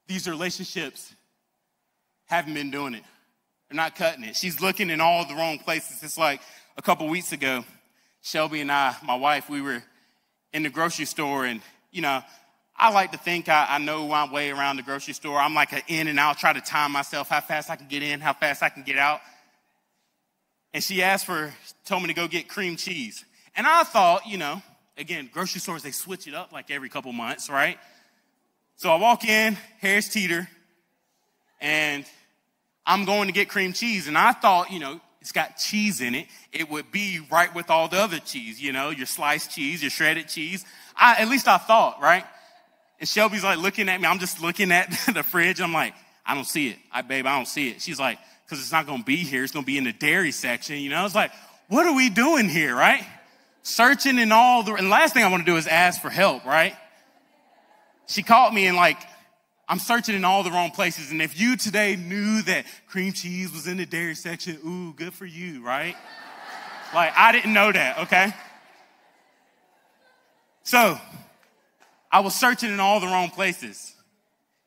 these 0.07 0.29
relationships 0.29 1.15
haven't 2.27 2.55
been 2.55 2.71
doing 2.71 2.95
it. 2.95 3.05
They're 3.73 3.79
not 3.79 3.97
cutting 3.97 4.23
it. 4.25 4.37
She's 4.37 4.61
looking 4.61 4.91
in 4.91 5.01
all 5.01 5.25
the 5.27 5.35
wrong 5.35 5.59
places. 5.59 6.03
It's 6.03 6.19
like 6.19 6.43
a 6.77 6.83
couple 6.83 7.09
weeks 7.09 7.33
ago, 7.33 7.65
Shelby 8.21 8.61
and 8.61 8.71
I, 8.71 8.95
my 9.03 9.15
wife, 9.15 9.49
we 9.49 9.63
were 9.63 9.83
in 10.53 10.63
the 10.63 10.69
grocery 10.69 11.07
store, 11.07 11.47
and 11.47 11.63
you 11.91 12.03
know, 12.03 12.21
I 12.77 12.91
like 12.91 13.13
to 13.13 13.19
think 13.19 13.49
I, 13.49 13.67
I 13.71 13.79
know 13.79 14.07
my 14.07 14.31
way 14.31 14.51
around 14.51 14.77
the 14.77 14.83
grocery 14.83 15.15
store. 15.15 15.39
I'm 15.39 15.55
like 15.55 15.73
an 15.73 15.81
in 15.89 16.07
and 16.07 16.19
out, 16.19 16.37
try 16.37 16.53
to 16.53 16.61
time 16.61 16.93
myself 16.93 17.31
how 17.31 17.41
fast 17.41 17.71
I 17.71 17.77
can 17.77 17.89
get 17.89 18.03
in, 18.03 18.21
how 18.21 18.35
fast 18.35 18.63
I 18.63 18.69
can 18.69 18.83
get 18.83 18.99
out. 18.99 19.23
And 20.75 20.85
she 20.85 21.03
asked 21.03 21.25
for, 21.25 21.55
told 21.87 22.03
me 22.03 22.09
to 22.09 22.15
go 22.15 22.29
get 22.29 22.49
cream 22.49 22.77
cheese. 22.77 23.25
And 23.57 23.67
I 23.67 23.85
thought, 23.85 24.27
you 24.27 24.37
know, 24.37 24.61
again, 24.99 25.31
grocery 25.33 25.63
stores, 25.63 25.83
they 25.83 25.93
switch 25.93 26.27
it 26.27 26.35
up 26.35 26.53
like 26.53 26.71
every 26.71 26.91
couple 26.91 27.11
months, 27.15 27.49
right? 27.49 27.79
So 28.77 28.91
I 28.91 28.97
walk 28.97 29.25
in, 29.25 29.57
Harris 29.81 30.11
Teeter, 30.11 30.47
and 31.59 32.05
I'm 32.87 33.05
going 33.05 33.29
to 33.29 33.33
get 33.33 33.49
cream 33.49 33.73
cheese. 33.73 34.09
And 34.09 34.19
I 34.19 34.33
thought, 34.33 34.71
you 34.71 34.81
know, 34.81 35.01
it's 35.21 35.33
got 35.33 35.57
cheese 35.57 36.01
in 36.01 36.15
it. 36.15 36.27
It 36.53 36.69
would 36.69 36.91
be 36.91 37.21
right 37.31 37.55
with 37.55 37.71
all 37.71 37.89
the 37.89 37.99
other 37.99 38.19
cheese, 38.19 38.61
you 38.61 38.73
know, 38.73 38.91
your 38.91 39.07
sliced 39.07 39.53
cheese, 39.53 39.83
your 39.83 39.91
shredded 39.91 40.29
cheese. 40.29 40.65
I, 40.97 41.17
at 41.23 41.29
least 41.29 41.47
I 41.47 41.59
thought, 41.59 42.01
right? 42.01 42.25
And 42.99 43.09
Shelby's 43.09 43.45
like 43.45 43.59
looking 43.59 43.89
at 43.89 44.01
me. 44.01 44.07
I'm 44.07 44.19
just 44.19 44.41
looking 44.43 44.73
at 44.73 44.91
the 45.15 45.23
fridge. 45.23 45.61
I'm 45.61 45.73
like, 45.73 45.95
I 46.27 46.35
don't 46.35 46.45
see 46.47 46.69
it. 46.69 46.79
I, 46.93 47.03
babe, 47.03 47.27
I 47.27 47.37
don't 47.37 47.47
see 47.47 47.71
it. 47.71 47.81
She's 47.81 48.01
like, 48.01 48.19
because 48.45 48.61
it's 48.61 48.73
not 48.73 48.87
going 48.87 48.99
to 48.99 49.05
be 49.05 49.17
here. 49.17 49.45
It's 49.45 49.53
going 49.53 49.65
to 49.65 49.67
be 49.67 49.79
in 49.79 49.85
the 49.85 49.93
dairy 49.93 50.33
section. 50.33 50.77
You 50.77 50.91
know, 50.91 50.97
I 50.97 51.03
was 51.05 51.15
like, 51.15 51.33
what 51.69 51.87
are 51.87 51.95
we 51.95 52.11
doing 52.11 52.49
here, 52.49 52.75
right? 52.75 53.05
Searching 53.63 54.19
in 54.19 54.33
all 54.33 54.63
the, 54.63 54.75
and 54.75 54.91
last 54.91 55.15
thing 55.15 55.25
I 55.25 55.31
want 55.31 55.47
to 55.47 55.51
do 55.51 55.57
is 55.57 55.67
ask 55.67 56.03
for 56.03 56.11
help, 56.11 56.45
right? 56.45 56.75
she 58.13 58.23
caught 58.23 58.53
me 58.53 58.67
and 58.67 58.77
like, 58.77 58.99
I'm 59.73 59.79
searching 59.79 60.15
in 60.15 60.23
all 60.23 60.43
the 60.43 60.51
wrong 60.51 60.71
places. 60.71 61.13
And 61.13 61.23
if 61.23 61.41
you 61.41 61.57
today 61.57 61.97
knew 61.97 62.43
that 62.43 62.67
cream 62.89 63.15
cheese 63.15 63.51
was 63.51 63.67
in 63.67 63.79
the 63.79 63.87
dairy 63.87 64.15
section, 64.15 64.59
ooh, 64.67 64.93
good 64.93 65.15
for 65.15 65.25
you, 65.25 65.65
right? 65.65 65.97
like, 66.95 67.11
I 67.17 67.33
didn't 67.33 67.55
know 67.55 67.73
that, 67.73 68.01
okay? 68.01 68.35
So, 70.63 70.99
I 72.11 72.21
was 72.21 72.35
searching 72.35 72.71
in 72.71 72.81
all 72.81 73.01
the 73.01 73.07
wrong 73.07 73.31
places. 73.31 73.95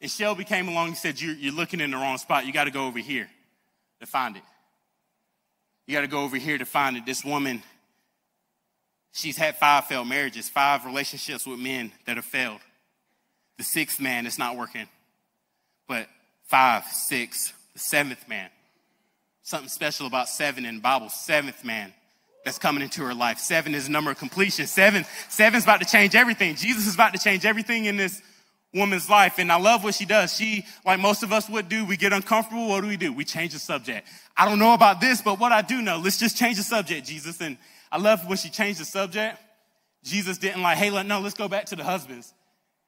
And 0.01 0.09
Shelby 0.09 0.43
came 0.43 0.67
along 0.67 0.87
and 0.87 0.97
said, 0.97 1.21
You're, 1.21 1.35
you're 1.35 1.53
looking 1.53 1.81
in 1.81 1.91
the 1.91 1.97
wrong 1.97 2.17
spot. 2.17 2.47
You 2.47 2.51
got 2.51 2.63
to 2.63 2.71
go 2.71 2.87
over 2.87 2.97
here 2.97 3.29
to 3.99 4.07
find 4.07 4.35
it. 4.35 4.43
You 5.85 5.93
got 5.93 6.01
to 6.01 6.07
go 6.07 6.23
over 6.23 6.37
here 6.37 6.57
to 6.57 6.65
find 6.65 6.97
it. 6.97 7.05
This 7.05 7.23
woman, 7.23 7.61
she's 9.11 9.37
had 9.37 9.55
five 9.57 9.85
failed 9.85 10.07
marriages, 10.07 10.49
five 10.49 10.83
relationships 10.83 11.45
with 11.45 11.59
men 11.59 11.91
that 12.07 12.15
have 12.15 12.25
failed. 12.25 12.61
The 13.59 13.63
sixth 13.63 14.01
man 14.01 14.25
is 14.25 14.39
not 14.39 14.57
working. 14.57 14.87
But 15.87 16.07
five, 16.45 16.83
six, 16.85 17.53
the 17.73 17.79
seventh 17.79 18.27
man. 18.27 18.49
Something 19.43 19.69
special 19.69 20.07
about 20.07 20.27
seven 20.29 20.65
in 20.65 20.75
the 20.75 20.81
Bible. 20.81 21.09
Seventh 21.09 21.63
man 21.63 21.93
that's 22.43 22.59
coming 22.59 22.83
into 22.83 23.03
her 23.03 23.13
life. 23.13 23.39
Seven 23.39 23.75
is 23.75 23.85
the 23.85 23.91
number 23.91 24.11
of 24.11 24.17
completion. 24.17 24.67
Seven, 24.67 25.05
seven's 25.29 25.63
about 25.63 25.81
to 25.81 25.85
change 25.85 26.15
everything. 26.15 26.55
Jesus 26.55 26.87
is 26.87 26.93
about 26.95 27.13
to 27.13 27.19
change 27.19 27.45
everything 27.45 27.85
in 27.85 27.97
this 27.97 28.21
woman's 28.73 29.09
life. 29.09 29.39
And 29.39 29.51
I 29.51 29.57
love 29.57 29.83
what 29.83 29.95
she 29.95 30.05
does. 30.05 30.35
She, 30.35 30.65
like 30.85 30.99
most 30.99 31.23
of 31.23 31.33
us 31.33 31.49
would 31.49 31.69
do, 31.69 31.85
we 31.85 31.97
get 31.97 32.13
uncomfortable. 32.13 32.67
What 32.69 32.81
do 32.81 32.87
we 32.87 32.97
do? 32.97 33.11
We 33.11 33.25
change 33.25 33.53
the 33.53 33.59
subject. 33.59 34.07
I 34.37 34.47
don't 34.47 34.59
know 34.59 34.73
about 34.73 35.01
this, 35.01 35.21
but 35.21 35.39
what 35.39 35.51
I 35.51 35.61
do 35.61 35.81
know, 35.81 35.97
let's 35.97 36.17
just 36.17 36.37
change 36.37 36.57
the 36.57 36.63
subject, 36.63 37.07
Jesus. 37.07 37.41
And 37.41 37.57
I 37.91 37.97
love 37.97 38.27
when 38.27 38.37
she 38.37 38.49
changed 38.49 38.79
the 38.79 38.85
subject. 38.85 39.39
Jesus 40.03 40.37
didn't 40.37 40.61
like, 40.61 40.77
hey, 40.77 40.91
no, 41.03 41.19
let's 41.19 41.33
go 41.33 41.47
back 41.47 41.65
to 41.67 41.75
the 41.75 41.83
husbands. 41.83 42.31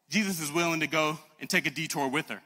Jesus 0.09 0.39
is 0.39 0.51
willing 0.51 0.81
to 0.81 0.87
go 0.87 1.17
and 1.39 1.49
take 1.49 1.65
a 1.65 1.71
detour 1.71 2.07
with 2.09 2.29
her. 2.29 2.41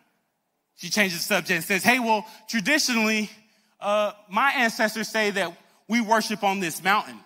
She 0.76 0.90
changes 0.90 1.20
the 1.20 1.24
subject 1.24 1.52
and 1.52 1.64
says, 1.64 1.84
Hey, 1.84 2.00
well, 2.00 2.26
traditionally, 2.48 3.30
uh, 3.80 4.12
my 4.30 4.52
ancestors 4.52 5.10
say 5.10 5.32
that 5.32 5.56
we 5.88 6.02
worship 6.02 6.44
on 6.44 6.60
this 6.60 6.84
mountain. 6.84 7.20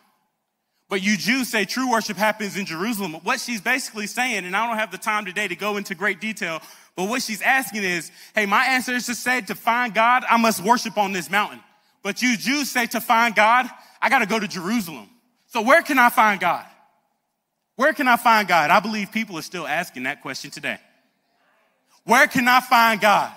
But 0.88 1.02
you 1.02 1.18
Jews 1.18 1.50
say 1.50 1.66
true 1.66 1.90
worship 1.90 2.18
happens 2.18 2.58
in 2.58 2.66
Jerusalem. 2.66 3.14
What 3.24 3.40
she's 3.40 3.62
basically 3.62 4.08
saying, 4.08 4.46
and 4.46 4.56
I 4.56 4.68
don't 4.68 4.78
have 4.78 4.92
the 4.92 4.98
time 4.98 5.26
today 5.26 5.48
to 5.48 5.56
go 5.56 5.78
into 5.78 5.96
great 5.96 6.22
detail, 6.22 6.62
but 6.96 7.10
what 7.10 7.22
she's 7.22 7.42
asking 7.42 7.84
is, 7.84 8.12
hey, 8.36 8.46
my 8.46 8.64
ancestors 8.66 9.18
said 9.18 9.48
to 9.48 9.56
find 9.56 9.94
God, 9.94 10.24
I 10.30 10.38
must 10.38 10.64
worship 10.64 10.98
on 10.98 11.12
this 11.12 11.30
mountain. 11.30 11.60
But 12.04 12.22
you 12.22 12.38
Jews 12.38 12.70
say 12.70 12.86
to 12.88 13.02
find 13.02 13.36
God, 13.36 13.68
I 14.02 14.10
got 14.10 14.20
to 14.20 14.28
go 14.28 14.40
to 14.40 14.48
Jerusalem. 14.48 15.10
So 15.48 15.62
where 15.62 15.82
can 15.82 15.98
I 15.98 16.10
find 16.10 16.40
God? 16.40 16.66
Where 17.76 17.94
can 17.94 18.08
I 18.08 18.16
find 18.16 18.48
God? 18.48 18.70
I 18.70 18.80
believe 18.80 19.12
people 19.12 19.38
are 19.38 19.42
still 19.42 19.68
asking 19.68 20.04
that 20.04 20.22
question 20.22 20.52
today. 20.52 20.78
Where 22.06 22.28
can 22.28 22.48
I 22.48 22.62
find 22.62 23.02
God? 23.02 23.32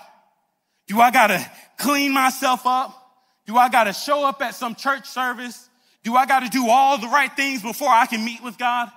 Do 0.87 0.99
I 0.99 1.11
gotta 1.11 1.45
clean 1.77 2.13
myself 2.13 2.65
up? 2.65 2.95
Do 3.45 3.57
I 3.57 3.69
gotta 3.69 3.93
show 3.93 4.25
up 4.25 4.41
at 4.41 4.55
some 4.55 4.75
church 4.75 5.05
service? 5.07 5.69
Do 6.03 6.15
I 6.15 6.25
gotta 6.25 6.49
do 6.49 6.69
all 6.69 6.97
the 6.97 7.07
right 7.07 7.35
things 7.35 7.61
before 7.61 7.89
I 7.89 8.05
can 8.05 8.23
meet 8.23 8.41
with 8.43 8.57
God? 8.57 8.91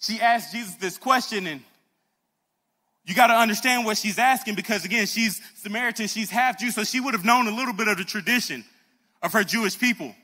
She 0.00 0.20
asked 0.20 0.52
Jesus 0.52 0.74
this 0.74 0.98
question, 0.98 1.46
and 1.46 1.62
You 3.04 3.14
got 3.14 3.28
to 3.28 3.34
understand 3.34 3.84
what 3.84 3.96
she's 3.96 4.18
asking 4.18 4.54
because 4.54 4.84
again, 4.84 5.06
she's 5.06 5.40
Samaritan, 5.56 6.08
she's 6.08 6.30
half 6.30 6.58
Jew, 6.58 6.70
so 6.70 6.84
she 6.84 7.00
would 7.00 7.14
have 7.14 7.24
known 7.24 7.46
a 7.46 7.54
little 7.54 7.74
bit 7.74 7.88
of 7.88 7.98
the 7.98 8.04
tradition 8.04 8.64
of 9.22 9.32
her 9.32 9.44
Jewish 9.44 9.78
people. 9.78 10.14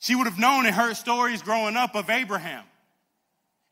She 0.00 0.14
would 0.14 0.26
have 0.26 0.38
known 0.38 0.66
and 0.66 0.74
heard 0.74 0.96
stories 0.96 1.42
growing 1.42 1.76
up 1.76 1.94
of 1.94 2.10
Abraham 2.10 2.64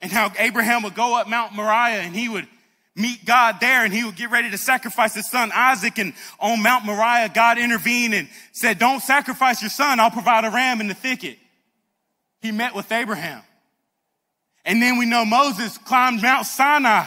and 0.01 0.11
how 0.11 0.33
Abraham 0.39 0.83
would 0.83 0.95
go 0.95 1.19
up 1.19 1.29
Mount 1.29 1.55
Moriah 1.55 2.01
and 2.01 2.15
he 2.15 2.29
would 2.29 2.49
meet 2.94 3.24
God 3.24 3.57
there 3.61 3.85
and 3.85 3.92
he 3.92 4.05
would 4.05 4.16
get 4.16 4.31
ready 4.31 4.50
to 4.50 4.59
sacrifice 4.59 5.14
his 5.14 5.31
son 5.31 5.50
Isaac. 5.55 5.98
And 5.98 6.12
on 6.38 6.62
Mount 6.62 6.85
Moriah, 6.85 7.31
God 7.33 7.59
intervened 7.59 8.14
and 8.14 8.28
said, 8.52 8.78
don't 8.78 9.00
sacrifice 9.00 9.62
your 9.62 9.70
son. 9.70 9.98
I'll 9.98 10.11
provide 10.11 10.44
a 10.44 10.50
ram 10.50 10.81
in 10.81 10.88
the 10.88 10.94
thicket. 10.94 11.38
He 12.40 12.52
met 12.52 12.74
with 12.74 12.90
Abraham. 12.92 13.42
And 14.64 14.83
then 14.83 14.98
we 14.98 15.07
know 15.07 15.24
Moses 15.24 15.78
climbed 15.78 16.22
Mount 16.22 16.46
Sinai 16.46 17.07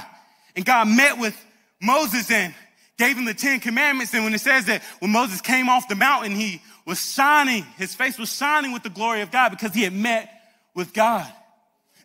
and 0.56 0.66
God 0.66 0.88
met 0.88 1.20
with 1.20 1.40
Moses 1.82 2.30
and 2.32 2.54
gave 2.98 3.18
him 3.18 3.26
the 3.26 3.34
Ten 3.34 3.60
Commandments. 3.60 4.14
And 4.14 4.24
when 4.24 4.34
it 4.34 4.42
says 4.42 4.66
that 4.66 4.82
when 5.00 5.12
Moses 5.12 5.42
came 5.42 5.70
off 5.70 5.88
the 5.88 5.96
mountain, 5.96 6.32
he 6.32 6.62
was 6.86 7.14
shining, 7.14 7.64
his 7.78 7.94
face 7.94 8.18
was 8.18 8.34
shining 8.36 8.72
with 8.72 8.84
the 8.84 8.90
glory 8.90 9.22
of 9.22 9.32
God 9.32 9.50
because 9.50 9.74
he 9.74 9.84
had 9.84 9.94
met 9.94 10.30
with 10.74 10.94
God. 10.94 11.32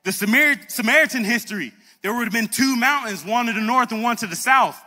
The 0.05 0.13
Samaritan 0.13 1.25
history, 1.25 1.73
there 2.03 2.15
would 2.15 2.25
have 2.25 2.33
been 2.33 2.49
two 2.49 2.77
mountains, 2.77 3.25
one 3.25 3.47
to 3.47 3.53
the 3.53 3.61
north 3.61 3.93
and 3.93 4.03
one 4.03 4.17
to 4.17 4.27
the 4.27 4.37
south. 4.37 4.81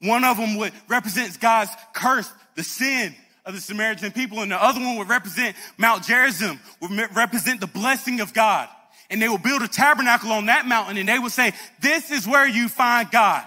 One 0.00 0.24
of 0.24 0.36
them 0.36 0.56
would 0.56 0.72
represent 0.88 1.38
God's 1.40 1.70
curse, 1.92 2.30
the 2.54 2.62
sin 2.62 3.14
of 3.44 3.54
the 3.54 3.60
Samaritan 3.60 4.12
people, 4.12 4.40
and 4.40 4.50
the 4.50 4.62
other 4.62 4.80
one 4.80 4.96
would 4.96 5.08
represent 5.08 5.56
Mount 5.78 6.04
Gerizim, 6.04 6.60
would 6.80 6.90
represent 7.14 7.60
the 7.60 7.66
blessing 7.66 8.20
of 8.20 8.34
God. 8.34 8.68
And 9.08 9.22
they 9.22 9.28
would 9.28 9.42
build 9.42 9.62
a 9.62 9.68
tabernacle 9.68 10.32
on 10.32 10.46
that 10.46 10.66
mountain, 10.66 10.96
and 10.96 11.08
they 11.08 11.18
would 11.18 11.32
say, 11.32 11.54
"This 11.78 12.10
is 12.10 12.26
where 12.26 12.46
you 12.46 12.68
find 12.68 13.10
God. 13.10 13.46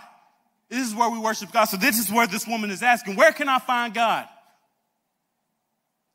This 0.70 0.88
is 0.88 0.96
where 0.96 1.10
we 1.10 1.20
worship 1.20 1.52
God." 1.52 1.66
So 1.66 1.78
this 1.78 2.00
is 2.00 2.10
where 2.10 2.28
this 2.28 2.48
woman 2.48 2.72
is 2.72 2.82
asking, 2.82 3.16
"Where 3.16 3.34
can 3.34 3.50
I 3.50 3.60
find 3.60 3.94
God?" 3.94 4.28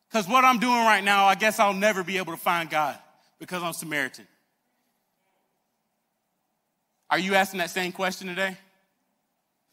Because 0.08 0.26
what 0.26 0.44
I'm 0.44 0.58
doing 0.60 0.84
right 0.84 1.04
now, 1.04 1.26
I 1.26 1.34
guess 1.34 1.58
I'll 1.58 1.74
never 1.74 2.02
be 2.02 2.18
able 2.18 2.32
to 2.32 2.40
find 2.40 2.70
God 2.70 2.98
because 3.38 3.62
I'm 3.62 3.72
Samaritan. 3.72 4.26
Are 7.14 7.18
you 7.20 7.36
asking 7.36 7.58
that 7.58 7.70
same 7.70 7.92
question 7.92 8.26
today? 8.26 8.56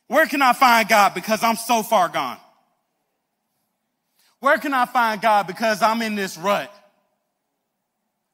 Where 0.06 0.28
can 0.28 0.44
I 0.44 0.54
find 0.54 0.88
God 0.88 1.16
because 1.16 1.42
I'm 1.42 1.56
so 1.56 1.82
far 1.82 2.08
gone? 2.08 2.38
Where 4.42 4.60
can 4.60 4.76
I 4.76 4.86
find 4.86 5.20
God 5.20 5.48
because 5.48 5.82
I'm 5.82 6.04
in 6.04 6.14
this 6.14 6.38
rut? 6.38 6.72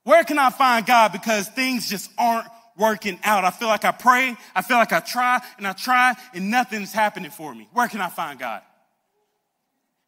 Where 0.04 0.26
can 0.26 0.38
I 0.38 0.50
find 0.50 0.86
God 0.86 1.14
because 1.14 1.48
things 1.48 1.90
just 1.90 2.12
aren't 2.18 2.50
working 2.76 3.18
out? 3.24 3.46
I 3.46 3.52
feel 3.52 3.70
like 3.70 3.86
I 3.86 3.94
pray, 3.94 4.36
I 4.54 4.62
feel 4.62 4.76
like 4.76 4.92
I 4.92 5.00
try 5.00 5.40
and 5.58 5.66
I 5.66 5.72
try 5.72 6.14
and 6.34 6.52
nothing's 6.52 6.92
happening 6.92 7.32
for 7.32 7.56
me. 7.56 7.70
Where 7.72 7.88
can 7.88 8.02
I 8.02 8.10
find 8.10 8.38
God? 8.38 8.62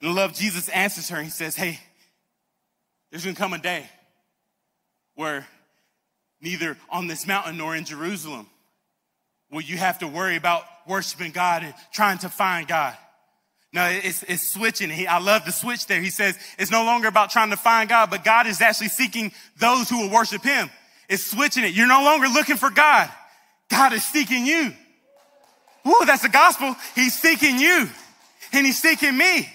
And 0.02 0.10
I 0.10 0.14
love 0.14 0.34
Jesus 0.34 0.68
answers 0.68 1.08
her. 1.08 1.16
and 1.16 1.24
He 1.24 1.32
says, 1.32 1.56
Hey, 1.56 1.80
there's 3.12 3.24
gonna 3.24 3.34
come 3.38 3.54
a 3.54 3.60
day 3.60 3.86
where 5.16 5.48
neither 6.42 6.76
on 6.90 7.08
this 7.08 7.26
mountain 7.26 7.56
nor 7.56 7.78
in 7.78 7.86
Jerusalem 7.86 8.48
will 9.52 9.62
you 9.62 9.78
have 9.78 10.00
to 10.00 10.08
worry 10.08 10.36
about 10.36 10.64
worshiping 10.88 11.32
God 11.32 11.64
and 11.64 11.74
trying 11.94 12.18
to 12.20 12.30
find 12.30 12.68
God. 12.68 12.96
No, 13.72 13.86
it's, 13.86 14.24
it's 14.24 14.50
switching. 14.50 14.90
He, 14.90 15.06
I 15.06 15.20
love 15.20 15.46
the 15.46 15.52
switch 15.52 15.86
there. 15.86 16.02
He 16.02 16.10
says 16.10 16.38
it's 16.58 16.72
no 16.72 16.84
longer 16.86 17.08
about 17.08 17.30
trying 17.30 17.52
to 17.52 17.58
find 17.58 17.88
God, 17.88 18.10
but 18.10 18.24
God 18.24 18.48
is 18.48 18.62
actually 18.62 18.90
seeking 18.90 19.32
those 19.60 19.90
who 19.90 20.02
will 20.02 20.10
worship 20.10 20.44
Him. 20.44 20.70
It's 21.08 21.26
switching 21.26 21.64
it. 21.64 21.74
You're 21.74 21.88
no 21.88 22.04
longer 22.04 22.28
looking 22.28 22.58
for 22.58 22.72
God. 22.72 23.10
God 23.70 23.94
is 23.94 24.04
seeking 24.04 24.46
you. 24.46 24.74
Ooh, 25.88 26.06
that's 26.06 26.24
the 26.24 26.30
gospel. 26.30 26.76
He's 26.96 27.20
seeking 27.20 27.60
you 27.60 27.88
and 28.52 28.66
He's 28.66 28.80
seeking 28.80 29.16
me 29.16 29.48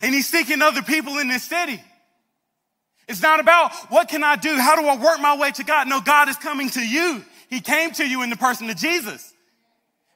and 0.00 0.14
He's 0.14 0.28
seeking 0.28 0.62
other 0.62 0.82
people 0.82 1.18
in 1.18 1.26
this 1.26 1.44
city. 1.44 1.80
It's 3.08 3.20
not 3.20 3.40
about 3.40 3.72
what 3.90 4.08
can 4.08 4.22
I 4.22 4.36
do? 4.36 4.54
How 4.56 4.80
do 4.80 4.86
I 4.86 4.96
work 4.96 5.20
my 5.20 5.36
way 5.36 5.50
to 5.50 5.64
God? 5.64 5.88
No, 5.88 6.00
God 6.00 6.28
is 6.28 6.36
coming 6.36 6.70
to 6.70 6.80
you. 6.80 7.24
He 7.50 7.60
came 7.60 7.90
to 7.92 8.08
you 8.08 8.22
in 8.22 8.30
the 8.30 8.36
person 8.36 8.70
of 8.70 8.76
Jesus. 8.76 9.34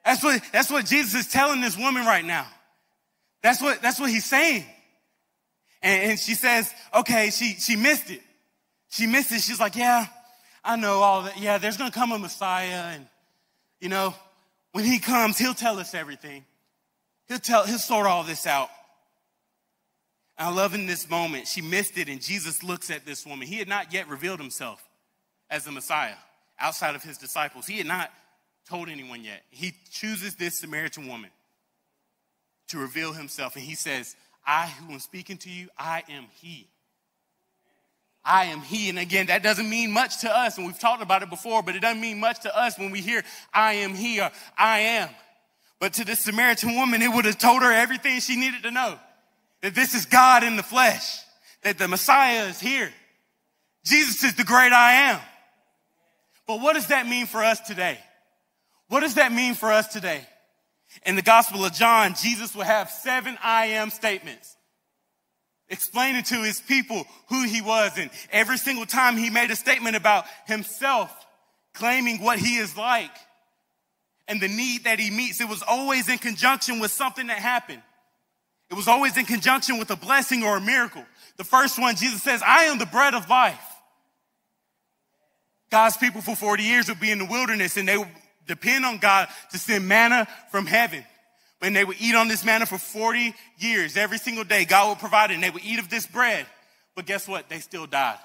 That's 0.05 0.23
what, 0.23 0.41
that's 0.53 0.71
what 0.71 0.87
Jesus 0.87 1.15
is 1.15 1.33
telling 1.33 1.61
this 1.61 1.77
woman 1.77 2.07
right 2.07 2.25
now. 2.25 2.47
That's 3.43 3.61
what, 3.61 3.83
that's 3.83 3.99
what 3.99 4.09
he's 4.09 4.25
saying. 4.25 4.65
And, 5.83 6.11
and 6.13 6.19
she 6.19 6.35
says, 6.35 6.73
okay, 6.95 7.31
she, 7.31 7.55
she 7.55 7.75
missed 7.75 8.11
it. 8.11 8.23
She 8.89 9.07
missed 9.07 9.33
it. 9.33 9.41
She's 9.41 9.59
like, 9.59 9.75
yeah, 9.75 10.07
I 10.65 10.77
know 10.77 11.01
all 11.01 11.23
that. 11.23 11.39
Yeah, 11.39 11.59
there's 11.59 11.77
going 11.77 11.91
to 11.91 11.99
come 11.99 12.13
a 12.13 12.19
Messiah. 12.19 12.95
And, 12.95 13.07
you 13.81 13.89
know, 13.89 14.15
when 14.71 14.85
he 14.85 15.01
comes, 15.01 15.37
he'll 15.37 15.55
tell 15.55 15.81
us 15.81 15.93
everything. 15.93 16.45
He'll 17.27 17.39
tell, 17.39 17.67
he'll 17.67 17.79
sort 17.79 18.07
all 18.07 18.23
this 18.23 18.47
out. 18.47 18.71
I 20.39 20.53
love 20.53 20.75
in 20.75 20.87
this 20.87 21.09
moment, 21.09 21.47
she 21.47 21.63
missed 21.63 21.97
it, 21.97 22.09
and 22.09 22.21
Jesus 22.21 22.65
looks 22.65 22.91
at 22.91 23.07
this 23.07 23.25
woman. 23.25 23.47
He 23.47 23.57
had 23.57 23.69
not 23.69 23.93
yet 23.93 24.09
revealed 24.09 24.41
himself 24.41 24.83
as 25.49 25.65
the 25.65 25.71
Messiah 25.71 26.17
outside 26.65 26.95
of 26.95 27.03
his 27.03 27.19
disciples. 27.19 27.67
He 27.67 27.77
had 27.77 27.87
not 27.87 28.11
told 28.67 28.89
anyone 28.89 29.23
yet. 29.23 29.43
He 29.51 29.75
chooses 29.93 30.35
this 30.37 30.59
Samaritan 30.59 31.07
woman 31.07 31.31
to 32.69 32.79
reveal 32.79 33.13
himself, 33.13 33.55
and 33.55 33.65
he 33.65 33.75
says, 33.75 34.17
I 34.47 34.67
who 34.67 34.95
am 34.95 34.99
speaking 34.99 35.37
to 35.39 35.51
you, 35.51 35.69
I 35.79 36.03
am 36.09 36.25
he. 36.41 36.67
I 38.25 38.47
am 38.47 38.63
he. 38.63 38.89
And 38.89 38.99
again, 38.99 39.27
that 39.27 39.43
doesn't 39.43 39.69
mean 39.69 39.93
much 39.93 40.23
to 40.23 40.35
us, 40.35 40.57
and 40.57 40.67
we've 40.67 40.79
talked 40.79 41.03
about 41.03 41.23
it 41.23 41.29
before, 41.29 41.63
but 41.63 41.77
it 41.77 41.81
doesn't 41.81 42.01
mean 42.01 42.19
much 42.19 42.41
to 42.41 42.59
us 42.59 42.79
when 42.79 42.91
we 42.91 43.03
hear 43.03 43.23
I 43.53 43.75
am 43.75 43.93
he 43.93 44.23
or 44.23 44.31
I 44.57 44.79
am. 44.79 45.11
But 45.81 45.93
to 45.95 46.05
this 46.07 46.21
Samaritan 46.21 46.77
woman, 46.77 47.03
it 47.03 47.13
would 47.13 47.27
have 47.27 47.37
told 47.37 47.63
her 47.63 47.71
everything 47.71 48.21
she 48.21 48.37
needed 48.37 48.63
to 48.63 48.71
know 48.71 48.99
that 49.61 49.75
this 49.75 49.93
is 49.93 50.07
God 50.07 50.43
in 50.43 50.57
the 50.57 50.63
flesh, 50.63 51.19
that 51.63 51.77
the 51.77 51.89
Messiah 51.89 52.47
is 52.47 52.59
here. 52.59 52.91
Jesus 53.85 54.25
is 54.25 54.35
the 54.35 54.45
great 54.45 54.73
I 54.73 54.93
am. 55.11 55.21
But 56.47 56.61
what 56.61 56.75
does 56.75 56.89
that 56.89 57.07
mean 57.07 57.27
for 57.27 57.43
us 57.43 57.61
today? 57.61 57.99
What 58.89 59.01
does 59.01 59.15
that 59.15 59.33
mean 59.33 59.55
for 59.55 59.73
us 59.73 59.89
today? 59.89 60.27
In 61.07 61.17
the 61.17 61.23
Gospel 61.23 61.65
of 61.65 61.73
John, 61.73 62.15
Jesus 62.15 62.55
will 62.55 62.65
have 62.65 62.91
seven 62.91 63.37
I 63.43 63.67
am 63.67 63.91
statements 63.91 64.57
explaining 65.69 66.23
to 66.25 66.43
his 66.43 66.61
people 66.61 67.05
who 67.29 67.45
he 67.45 67.61
was. 67.61 67.93
And 67.99 68.11
every 68.31 68.59
single 68.59 68.87
time 68.87 69.17
he 69.17 69.31
made 69.31 69.51
a 69.51 69.57
statement 69.57 69.97
about 69.97 70.25
himself, 70.47 71.11
claiming 71.75 72.23
what 72.23 72.39
he 72.39 72.57
is 72.57 72.77
like 72.77 73.11
and 74.29 74.41
the 74.41 74.49
need 74.49 74.85
that 74.85 74.99
he 74.99 75.11
meets, 75.11 75.41
it 75.41 75.49
was 75.49 75.63
always 75.67 76.09
in 76.09 76.19
conjunction 76.19 76.81
with 76.81 76.91
something 76.91 77.27
that 77.27 77.39
happened. 77.39 77.83
It 78.71 78.75
was 78.75 78.89
always 78.89 79.17
in 79.17 79.25
conjunction 79.25 79.79
with 79.79 79.91
a 79.91 79.97
blessing 79.97 80.43
or 80.43 80.57
a 80.57 80.61
miracle. 80.61 81.05
The 81.37 81.45
first 81.45 81.79
one, 81.79 81.97
Jesus 81.97 82.23
says, 82.23 82.43
I 82.45 82.65
am 82.65 82.79
the 82.79 82.87
bread 82.87 83.15
of 83.15 83.29
life. 83.29 83.61
God's 85.75 85.97
people 85.97 86.21
for 86.21 86.37
40 86.37 86.63
years 86.63 86.89
would 86.89 87.01
be 87.01 87.11
in 87.11 87.19
the 87.19 87.25
wilderness 87.25 87.77
and 87.77 87.89
they 87.89 87.99
would 87.99 88.07
depend 88.47 88.87
on 88.87 88.99
God 88.99 89.27
to 89.51 89.59
send 89.59 89.89
manna 89.89 90.29
from 90.53 90.67
heaven. 90.67 91.05
And 91.61 91.75
they 91.75 91.85
would 91.85 91.97
eat 91.99 92.15
on 92.15 92.29
this 92.29 92.45
manna 92.45 92.65
for 92.65 92.79
40 92.79 93.35
years. 93.59 93.97
Every 93.97 94.19
single 94.19 94.45
day, 94.45 94.67
God 94.67 94.91
would 94.91 95.01
provide 95.01 95.33
it 95.33 95.35
and 95.35 95.43
they 95.43 95.51
would 95.51 95.65
eat 95.65 95.81
of 95.81 95.91
this 95.91 96.07
bread. 96.07 96.47
But 96.95 97.07
guess 97.07 97.27
what? 97.27 97.49
They 97.49 97.59
still 97.59 97.89
died. 97.89 98.21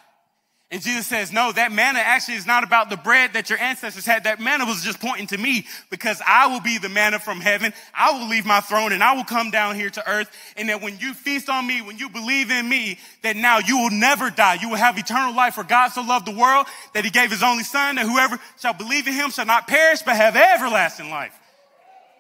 And 0.72 0.84
Jesus 0.84 1.08
says, 1.08 1.34
no, 1.34 1.52
that 1.52 1.72
manna 1.72 1.98
actually 1.98 2.36
is 2.36 2.46
not 2.46 2.64
about 2.64 2.92
the 2.92 2.98
bread 2.98 3.34
that 3.34 3.50
your 3.50 3.58
ancestors 3.58 4.06
had. 4.06 4.26
That 4.26 4.40
manna 4.40 4.66
was 4.66 4.84
just 4.84 5.00
pointing 5.00 5.26
to 5.28 5.38
me 5.40 5.66
because 5.90 6.22
I 6.28 6.46
will 6.46 6.60
be 6.60 6.78
the 6.78 6.90
manna 6.90 7.18
from 7.18 7.42
heaven. 7.42 7.74
I 7.92 8.12
will 8.12 8.28
leave 8.28 8.46
my 8.46 8.60
throne 8.60 8.94
and 8.94 9.04
I 9.04 9.16
will 9.16 9.24
come 9.24 9.50
down 9.50 9.76
here 9.76 9.90
to 9.90 10.08
earth. 10.08 10.30
And 10.58 10.70
that 10.70 10.84
when 10.84 11.00
you 11.00 11.16
feast 11.16 11.50
on 11.50 11.66
me, 11.66 11.82
when 11.82 11.98
you 11.98 12.08
believe 12.08 12.52
in 12.52 12.70
me, 12.70 13.00
that 13.24 13.36
now 13.36 13.58
you 13.58 13.80
will 13.80 13.90
never 13.90 14.30
die. 14.30 14.60
You 14.62 14.70
will 14.70 14.78
have 14.78 14.96
eternal 15.00 15.36
life. 15.36 15.56
For 15.56 15.64
God 15.64 15.88
so 15.88 16.04
loved 16.04 16.28
the 16.28 16.38
world 16.38 16.68
that 16.94 17.04
he 17.04 17.10
gave 17.10 17.32
his 17.32 17.42
only 17.42 17.64
son 17.64 17.96
that 17.96 18.06
whoever 18.06 18.38
shall 18.60 18.74
believe 18.76 19.08
in 19.08 19.14
him 19.16 19.32
shall 19.32 19.48
not 19.48 19.68
perish, 19.68 20.04
but 20.04 20.16
have 20.18 20.36
everlasting 20.36 21.10
life. 21.10 21.34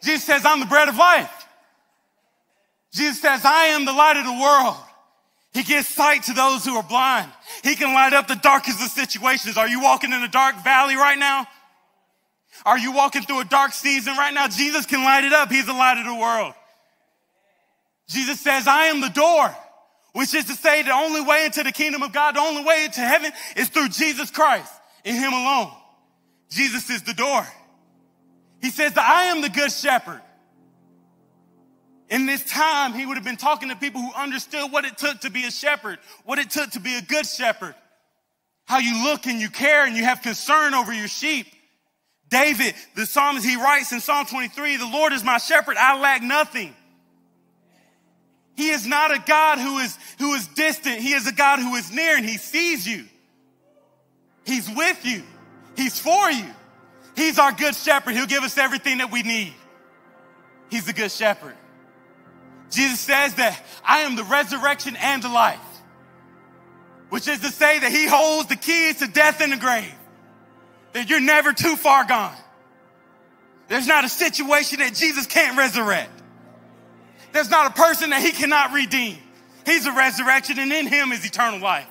Jesus 0.01 0.23
says, 0.23 0.43
I'm 0.43 0.59
the 0.59 0.65
bread 0.65 0.89
of 0.89 0.97
life. 0.97 1.45
Jesus 2.91 3.21
says, 3.21 3.45
I 3.45 3.65
am 3.65 3.85
the 3.85 3.93
light 3.93 4.17
of 4.17 4.25
the 4.25 4.41
world. 4.41 4.77
He 5.53 5.63
gives 5.63 5.87
sight 5.87 6.23
to 6.23 6.33
those 6.33 6.63
who 6.63 6.75
are 6.75 6.83
blind. 6.83 7.31
He 7.63 7.75
can 7.75 7.93
light 7.93 8.13
up 8.13 8.27
the 8.27 8.35
darkest 8.35 8.81
of 8.81 8.89
situations. 8.89 9.57
Are 9.57 9.67
you 9.67 9.81
walking 9.81 10.11
in 10.11 10.21
a 10.21 10.27
dark 10.27 10.63
valley 10.63 10.95
right 10.95 11.17
now? 11.17 11.47
Are 12.65 12.77
you 12.77 12.91
walking 12.91 13.23
through 13.23 13.39
a 13.39 13.45
dark 13.45 13.73
season 13.73 14.15
right 14.15 14.33
now? 14.33 14.47
Jesus 14.47 14.85
can 14.85 15.03
light 15.03 15.23
it 15.23 15.33
up. 15.33 15.49
He's 15.49 15.65
the 15.65 15.73
light 15.73 15.97
of 15.97 16.05
the 16.05 16.13
world. 16.13 16.53
Jesus 18.07 18.39
says, 18.39 18.67
I 18.67 18.85
am 18.85 19.01
the 19.01 19.09
door, 19.09 19.55
which 20.13 20.33
is 20.33 20.45
to 20.45 20.53
say 20.53 20.81
the 20.81 20.93
only 20.93 21.21
way 21.21 21.45
into 21.45 21.63
the 21.63 21.71
kingdom 21.71 22.03
of 22.03 22.11
God, 22.11 22.35
the 22.35 22.41
only 22.41 22.63
way 22.63 22.85
into 22.85 23.01
heaven 23.01 23.31
is 23.55 23.69
through 23.69 23.89
Jesus 23.89 24.31
Christ 24.31 24.71
and 25.05 25.15
him 25.15 25.33
alone. 25.33 25.71
Jesus 26.49 26.89
is 26.89 27.03
the 27.03 27.13
door. 27.13 27.45
He 28.61 28.69
says 28.69 28.93
that 28.93 29.07
I 29.07 29.25
am 29.25 29.41
the 29.41 29.49
good 29.49 29.71
shepherd. 29.71 30.21
In 32.09 32.25
this 32.25 32.43
time, 32.43 32.93
he 32.93 33.05
would 33.05 33.17
have 33.17 33.23
been 33.23 33.37
talking 33.37 33.69
to 33.69 33.75
people 33.75 34.01
who 34.01 34.11
understood 34.13 34.71
what 34.71 34.83
it 34.83 34.97
took 34.97 35.19
to 35.21 35.29
be 35.29 35.45
a 35.45 35.51
shepherd, 35.51 35.99
what 36.25 36.39
it 36.39 36.49
took 36.49 36.71
to 36.71 36.79
be 36.79 36.97
a 36.97 37.01
good 37.01 37.25
shepherd, 37.25 37.75
how 38.65 38.79
you 38.79 39.03
look 39.03 39.27
and 39.27 39.39
you 39.39 39.49
care 39.49 39.85
and 39.85 39.95
you 39.95 40.03
have 40.03 40.21
concern 40.21 40.73
over 40.73 40.91
your 40.91 41.07
sheep. 41.07 41.47
David, 42.29 42.73
the 42.95 43.05
psalmist, 43.05 43.45
he 43.45 43.55
writes 43.55 43.91
in 43.91 43.99
Psalm 43.99 44.25
23, 44.25 44.77
the 44.77 44.87
Lord 44.87 45.13
is 45.13 45.23
my 45.23 45.37
shepherd, 45.37 45.77
I 45.77 45.99
lack 45.99 46.21
nothing. 46.23 46.75
He 48.55 48.69
is 48.69 48.85
not 48.85 49.15
a 49.15 49.23
God 49.25 49.57
who 49.57 49.77
is, 49.77 49.97
who 50.17 50.33
is 50.33 50.45
distant. 50.47 50.99
He 50.99 51.13
is 51.13 51.25
a 51.27 51.31
God 51.31 51.59
who 51.59 51.75
is 51.75 51.91
near 51.93 52.17
and 52.17 52.25
he 52.25 52.37
sees 52.37 52.85
you. 52.85 53.05
He's 54.45 54.69
with 54.69 55.05
you. 55.05 55.23
He's 55.77 55.97
for 55.97 56.29
you. 56.29 56.45
He's 57.15 57.39
our 57.39 57.53
good 57.53 57.73
shepherd. 57.73 58.15
He'll 58.15 58.25
give 58.25 58.43
us 58.43 58.57
everything 58.57 58.97
that 58.97 59.13
we 59.13 59.23
need. 59.23 59.53
He's 60.69 60.85
the 60.85 60.91
good 60.91 61.11
shepherd. 61.11 61.55
Jesus 62.69 62.99
says 62.99 63.35
that 63.35 63.61
I 63.83 64.01
am 64.01 64.15
the 64.15 64.23
resurrection 64.23 64.95
and 64.95 65.23
the 65.23 65.29
life, 65.29 65.59
which 67.09 67.27
is 67.27 67.39
to 67.39 67.49
say 67.49 67.79
that 67.79 67.91
he 67.91 68.05
holds 68.05 68.49
the 68.49 68.55
keys 68.55 68.99
to 68.99 69.07
death 69.07 69.41
and 69.41 69.51
the 69.51 69.57
grave 69.57 69.93
that 70.93 71.09
you're 71.09 71.21
never 71.21 71.53
too 71.53 71.75
far 71.75 72.03
gone. 72.05 72.35
There's 73.67 73.87
not 73.87 74.03
a 74.03 74.09
situation 74.09 74.79
that 74.79 74.95
Jesus 74.95 75.27
can't 75.27 75.57
resurrect. 75.57 76.11
There's 77.31 77.49
not 77.49 77.67
a 77.67 77.73
person 77.73 78.09
that 78.09 78.21
he 78.21 78.31
cannot 78.31 78.73
redeem. 78.73 79.17
He's 79.65 79.85
a 79.85 79.91
resurrection 79.91 80.57
and 80.57 80.71
in 80.71 80.87
him 80.87 81.11
is 81.11 81.23
eternal 81.25 81.59
life. 81.59 81.87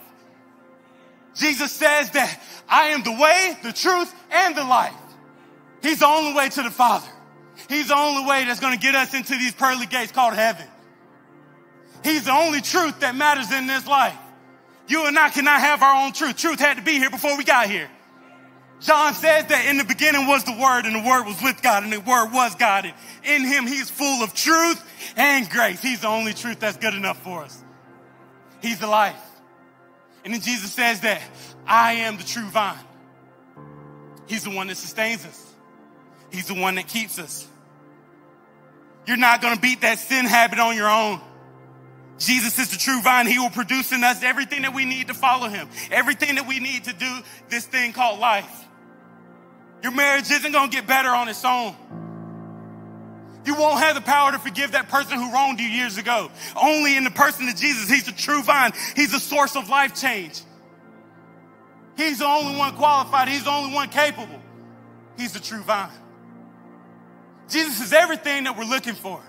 Jesus 1.34 1.70
says 1.70 2.10
that 2.12 2.40
I 2.68 2.88
am 2.88 3.04
the 3.04 3.12
way, 3.12 3.56
the 3.62 3.72
truth, 3.72 4.12
and 4.30 4.56
the 4.56 4.64
life. 4.64 4.94
He's 5.82 6.00
the 6.00 6.06
only 6.06 6.34
way 6.34 6.48
to 6.48 6.62
the 6.62 6.70
Father. 6.70 7.08
He's 7.68 7.88
the 7.88 7.96
only 7.96 8.28
way 8.28 8.44
that's 8.44 8.60
going 8.60 8.74
to 8.74 8.78
get 8.78 8.94
us 8.94 9.14
into 9.14 9.32
these 9.32 9.52
pearly 9.52 9.86
gates 9.86 10.12
called 10.12 10.34
heaven. 10.34 10.66
He's 12.04 12.24
the 12.24 12.32
only 12.32 12.60
truth 12.60 13.00
that 13.00 13.16
matters 13.16 13.50
in 13.52 13.66
this 13.66 13.86
life. 13.86 14.16
You 14.86 15.06
and 15.06 15.18
I 15.18 15.28
cannot 15.28 15.60
have 15.60 15.82
our 15.82 16.04
own 16.04 16.12
truth. 16.12 16.36
Truth 16.36 16.60
had 16.60 16.76
to 16.76 16.82
be 16.82 16.92
here 16.92 17.10
before 17.10 17.36
we 17.36 17.44
got 17.44 17.68
here. 17.68 17.90
John 18.80 19.12
says 19.14 19.46
that 19.46 19.66
in 19.66 19.76
the 19.76 19.84
beginning 19.84 20.26
was 20.28 20.44
the 20.44 20.52
Word, 20.52 20.86
and 20.86 20.94
the 20.94 21.06
Word 21.06 21.24
was 21.24 21.42
with 21.42 21.60
God, 21.62 21.82
and 21.82 21.92
the 21.92 22.00
Word 22.00 22.32
was 22.32 22.54
God. 22.54 22.84
And 22.86 22.94
in 23.24 23.44
Him, 23.44 23.66
He's 23.66 23.90
full 23.90 24.22
of 24.22 24.32
truth 24.34 24.82
and 25.16 25.50
grace. 25.50 25.82
He's 25.82 26.00
the 26.00 26.08
only 26.08 26.32
truth 26.32 26.60
that's 26.60 26.76
good 26.76 26.94
enough 26.94 27.20
for 27.22 27.42
us. 27.42 27.62
He's 28.62 28.78
the 28.78 28.86
life. 28.86 29.20
And 30.24 30.32
then 30.32 30.40
Jesus 30.40 30.72
says 30.72 31.00
that 31.00 31.20
I 31.66 31.92
am 31.94 32.16
the 32.16 32.24
true 32.24 32.48
vine. 32.48 32.78
He's 34.26 34.44
the 34.44 34.50
one 34.50 34.68
that 34.68 34.76
sustains 34.76 35.24
us, 35.24 35.47
He's 36.30 36.46
the 36.46 36.54
one 36.54 36.74
that 36.76 36.88
keeps 36.88 37.18
us. 37.18 37.46
You're 39.06 39.16
not 39.16 39.40
going 39.40 39.54
to 39.54 39.60
beat 39.60 39.80
that 39.80 39.98
sin 39.98 40.26
habit 40.26 40.58
on 40.58 40.76
your 40.76 40.90
own. 40.90 41.20
Jesus 42.18 42.58
is 42.58 42.70
the 42.70 42.76
true 42.76 43.00
vine. 43.00 43.26
He 43.26 43.38
will 43.38 43.50
produce 43.50 43.92
in 43.92 44.02
us 44.04 44.22
everything 44.22 44.62
that 44.62 44.74
we 44.74 44.84
need 44.84 45.08
to 45.08 45.14
follow 45.14 45.48
him, 45.48 45.68
everything 45.90 46.34
that 46.34 46.46
we 46.46 46.58
need 46.60 46.84
to 46.84 46.92
do 46.92 47.18
this 47.48 47.64
thing 47.64 47.92
called 47.92 48.18
life. 48.18 48.66
Your 49.82 49.92
marriage 49.92 50.30
isn't 50.30 50.52
going 50.52 50.70
to 50.70 50.76
get 50.76 50.86
better 50.86 51.08
on 51.08 51.28
its 51.28 51.44
own. 51.44 51.74
You 53.46 53.54
won't 53.54 53.80
have 53.80 53.94
the 53.94 54.02
power 54.02 54.32
to 54.32 54.38
forgive 54.38 54.72
that 54.72 54.88
person 54.88 55.16
who 55.16 55.32
wronged 55.32 55.60
you 55.60 55.66
years 55.66 55.96
ago. 55.96 56.30
Only 56.60 56.96
in 56.96 57.04
the 57.04 57.10
person 57.10 57.48
of 57.48 57.56
Jesus. 57.56 57.88
He's 57.88 58.04
the 58.04 58.12
true 58.12 58.42
vine. 58.42 58.72
He's 58.94 59.12
the 59.12 59.20
source 59.20 59.56
of 59.56 59.70
life 59.70 59.98
change. 59.98 60.42
He's 61.96 62.18
the 62.18 62.26
only 62.26 62.58
one 62.58 62.74
qualified. 62.76 63.28
He's 63.28 63.44
the 63.44 63.50
only 63.50 63.74
one 63.74 63.88
capable. 63.88 64.40
He's 65.16 65.32
the 65.32 65.40
true 65.40 65.62
vine. 65.62 65.90
Jesus 67.48 67.80
is 67.80 67.92
everything 67.92 68.44
that 68.44 68.56
we're 68.56 68.64
looking 68.64 68.94
for. 68.94 69.20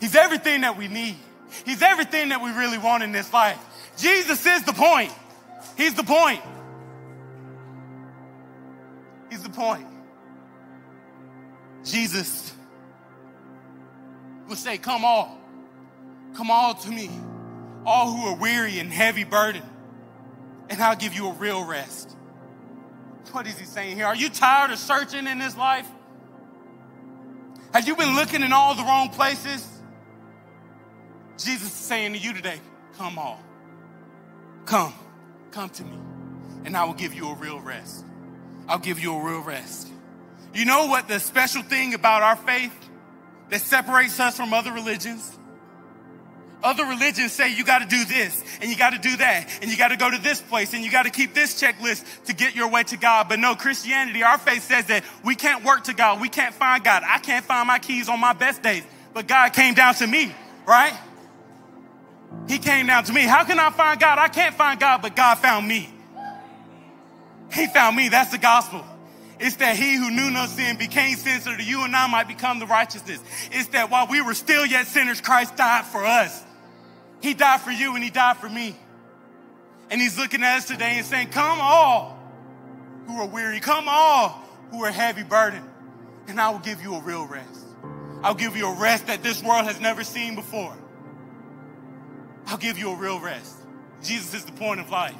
He's 0.00 0.16
everything 0.16 0.62
that 0.62 0.76
we 0.76 0.88
need. 0.88 1.16
He's 1.64 1.82
everything 1.82 2.30
that 2.30 2.42
we 2.42 2.50
really 2.50 2.78
want 2.78 3.02
in 3.02 3.12
this 3.12 3.32
life. 3.32 3.58
Jesus 3.96 4.44
is 4.46 4.62
the 4.64 4.72
point. 4.72 5.12
He's 5.76 5.94
the 5.94 6.02
point. 6.02 6.40
He's 9.30 9.42
the 9.42 9.50
point. 9.50 9.86
Jesus 11.84 12.52
would 14.48 14.58
say, 14.58 14.78
Come 14.78 15.04
all, 15.04 15.38
come 16.34 16.50
all 16.50 16.74
to 16.74 16.90
me, 16.90 17.10
all 17.84 18.12
who 18.12 18.26
are 18.26 18.36
weary 18.36 18.78
and 18.78 18.92
heavy 18.92 19.24
burdened, 19.24 19.68
and 20.68 20.82
I'll 20.82 20.96
give 20.96 21.14
you 21.14 21.28
a 21.28 21.32
real 21.32 21.64
rest. 21.64 22.16
What 23.32 23.46
is 23.46 23.58
he 23.58 23.64
saying 23.64 23.96
here? 23.96 24.06
Are 24.06 24.16
you 24.16 24.28
tired 24.28 24.72
of 24.72 24.78
searching 24.78 25.26
in 25.26 25.38
this 25.38 25.56
life? 25.56 25.86
Have 27.72 27.86
you 27.86 27.96
been 27.96 28.14
looking 28.14 28.42
in 28.42 28.52
all 28.52 28.74
the 28.74 28.82
wrong 28.82 29.10
places? 29.10 29.66
Jesus 31.38 31.68
is 31.68 31.72
saying 31.72 32.12
to 32.12 32.18
you 32.18 32.32
today, 32.32 32.60
Come 32.96 33.18
all. 33.18 33.40
Come. 34.66 34.92
Come 35.52 35.68
to 35.70 35.84
me, 35.84 35.98
and 36.64 36.76
I 36.76 36.84
will 36.84 36.94
give 36.94 37.12
you 37.12 37.28
a 37.30 37.34
real 37.34 37.60
rest. 37.60 38.04
I'll 38.68 38.78
give 38.78 39.00
you 39.00 39.14
a 39.14 39.24
real 39.24 39.40
rest. 39.40 39.88
You 40.54 40.64
know 40.64 40.86
what 40.86 41.08
the 41.08 41.18
special 41.18 41.62
thing 41.62 41.94
about 41.94 42.22
our 42.22 42.36
faith 42.36 42.72
that 43.48 43.60
separates 43.60 44.20
us 44.20 44.36
from 44.36 44.52
other 44.52 44.72
religions? 44.72 45.36
Other 46.62 46.84
religions 46.84 47.32
say 47.32 47.54
you 47.54 47.64
got 47.64 47.78
to 47.78 47.86
do 47.86 48.04
this 48.04 48.44
and 48.60 48.70
you 48.70 48.76
got 48.76 48.90
to 48.90 48.98
do 48.98 49.16
that 49.16 49.48
and 49.62 49.70
you 49.70 49.78
got 49.78 49.88
to 49.88 49.96
go 49.96 50.10
to 50.10 50.18
this 50.18 50.42
place 50.42 50.74
and 50.74 50.84
you 50.84 50.90
got 50.90 51.04
to 51.04 51.10
keep 51.10 51.32
this 51.32 51.60
checklist 51.60 52.04
to 52.26 52.34
get 52.34 52.54
your 52.54 52.68
way 52.68 52.82
to 52.84 52.96
God. 52.96 53.28
But 53.28 53.38
no, 53.38 53.54
Christianity, 53.54 54.22
our 54.22 54.36
faith 54.36 54.64
says 54.64 54.86
that 54.86 55.04
we 55.24 55.34
can't 55.34 55.64
work 55.64 55.84
to 55.84 55.94
God. 55.94 56.20
We 56.20 56.28
can't 56.28 56.54
find 56.54 56.84
God. 56.84 57.02
I 57.06 57.18
can't 57.18 57.44
find 57.44 57.66
my 57.66 57.78
keys 57.78 58.08
on 58.08 58.20
my 58.20 58.34
best 58.34 58.62
days, 58.62 58.82
but 59.14 59.26
God 59.26 59.52
came 59.54 59.74
down 59.74 59.94
to 59.96 60.06
me, 60.06 60.34
right? 60.66 60.92
He 62.46 62.58
came 62.58 62.86
down 62.86 63.04
to 63.04 63.12
me. 63.12 63.22
How 63.22 63.44
can 63.44 63.58
I 63.58 63.70
find 63.70 63.98
God? 63.98 64.18
I 64.18 64.28
can't 64.28 64.54
find 64.54 64.78
God, 64.78 65.02
but 65.02 65.16
God 65.16 65.36
found 65.38 65.66
me. 65.66 65.88
He 67.52 67.66
found 67.66 67.96
me. 67.96 68.08
That's 68.08 68.30
the 68.30 68.38
gospel. 68.38 68.84
It's 69.40 69.56
that 69.56 69.76
he 69.76 69.96
who 69.96 70.10
knew 70.10 70.30
no 70.30 70.44
sin 70.46 70.76
became 70.76 71.16
sin 71.16 71.40
so 71.40 71.50
that 71.50 71.66
you 71.66 71.82
and 71.84 71.96
I 71.96 72.06
might 72.06 72.28
become 72.28 72.58
the 72.58 72.66
righteousness. 72.66 73.20
It's 73.50 73.68
that 73.68 73.90
while 73.90 74.06
we 74.06 74.20
were 74.20 74.34
still 74.34 74.66
yet 74.66 74.86
sinners, 74.86 75.22
Christ 75.22 75.56
died 75.56 75.86
for 75.86 76.04
us. 76.04 76.44
He 77.20 77.34
died 77.34 77.60
for 77.60 77.70
you 77.70 77.94
and 77.94 78.02
he 78.02 78.10
died 78.10 78.38
for 78.38 78.48
me. 78.48 78.76
And 79.90 80.00
he's 80.00 80.16
looking 80.16 80.42
at 80.42 80.58
us 80.58 80.66
today 80.66 80.96
and 80.96 81.06
saying, 81.06 81.28
Come 81.30 81.58
all 81.60 82.18
who 83.06 83.16
are 83.18 83.26
weary, 83.26 83.60
come 83.60 83.86
all 83.88 84.42
who 84.70 84.84
are 84.84 84.92
heavy 84.92 85.24
burdened, 85.24 85.68
and 86.28 86.40
I 86.40 86.50
will 86.50 86.60
give 86.60 86.80
you 86.82 86.94
a 86.94 87.00
real 87.00 87.26
rest. 87.26 87.66
I'll 88.22 88.34
give 88.34 88.56
you 88.56 88.68
a 88.68 88.80
rest 88.80 89.08
that 89.08 89.22
this 89.22 89.42
world 89.42 89.64
has 89.64 89.80
never 89.80 90.04
seen 90.04 90.34
before. 90.34 90.76
I'll 92.46 92.58
give 92.58 92.78
you 92.78 92.90
a 92.90 92.96
real 92.96 93.18
rest. 93.18 93.56
Jesus 94.02 94.34
is 94.34 94.44
the 94.44 94.52
point 94.52 94.80
of 94.80 94.90
life. 94.90 95.16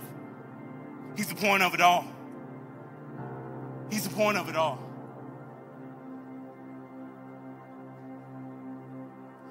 He's 1.17 1.29
the 1.29 1.35
point 1.35 1.63
of 1.63 1.75
it 1.75 1.81
all. 1.81 2.07
He's 3.91 4.05
the 4.05 4.15
point 4.15 4.39
of 4.39 4.49
it 4.49 4.57
all. 4.57 4.79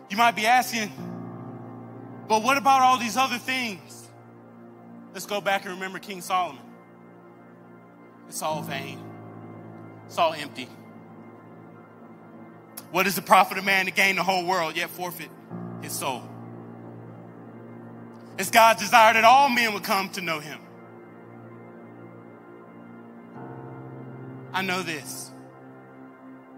You 0.10 0.18
might 0.18 0.36
be 0.36 0.46
asking, 0.46 0.92
but 2.30 2.44
what 2.44 2.56
about 2.56 2.82
all 2.82 2.98
these 2.98 3.18
other 3.18 3.38
things? 3.40 4.08
Let's 5.14 5.26
go 5.26 5.42
back 5.42 5.66
and 5.66 5.74
remember 5.74 6.00
King 6.00 6.22
Solomon. 6.22 6.62
It's 8.30 8.42
all 8.42 8.62
vain, 8.62 9.04
it's 10.06 10.18
all 10.18 10.34
empty. 10.34 10.70
What 12.92 13.08
is 13.08 13.16
the 13.16 13.22
profit 13.22 13.58
of 13.58 13.66
man 13.66 13.86
to 13.86 13.92
gain 13.92 14.16
the 14.16 14.24
whole 14.24 14.46
world 14.46 14.78
yet 14.78 14.90
forfeit 14.90 15.30
his 15.82 15.92
soul? 15.92 16.24
It's 18.38 18.52
God's 18.52 18.82
desire 18.82 19.14
that 19.14 19.26
all 19.26 19.50
men 19.50 19.74
would 19.74 19.84
come 19.84 20.10
to 20.12 20.22
know 20.22 20.40
him. 20.40 20.60
I 24.54 24.62
know 24.62 24.82
this. 24.82 25.32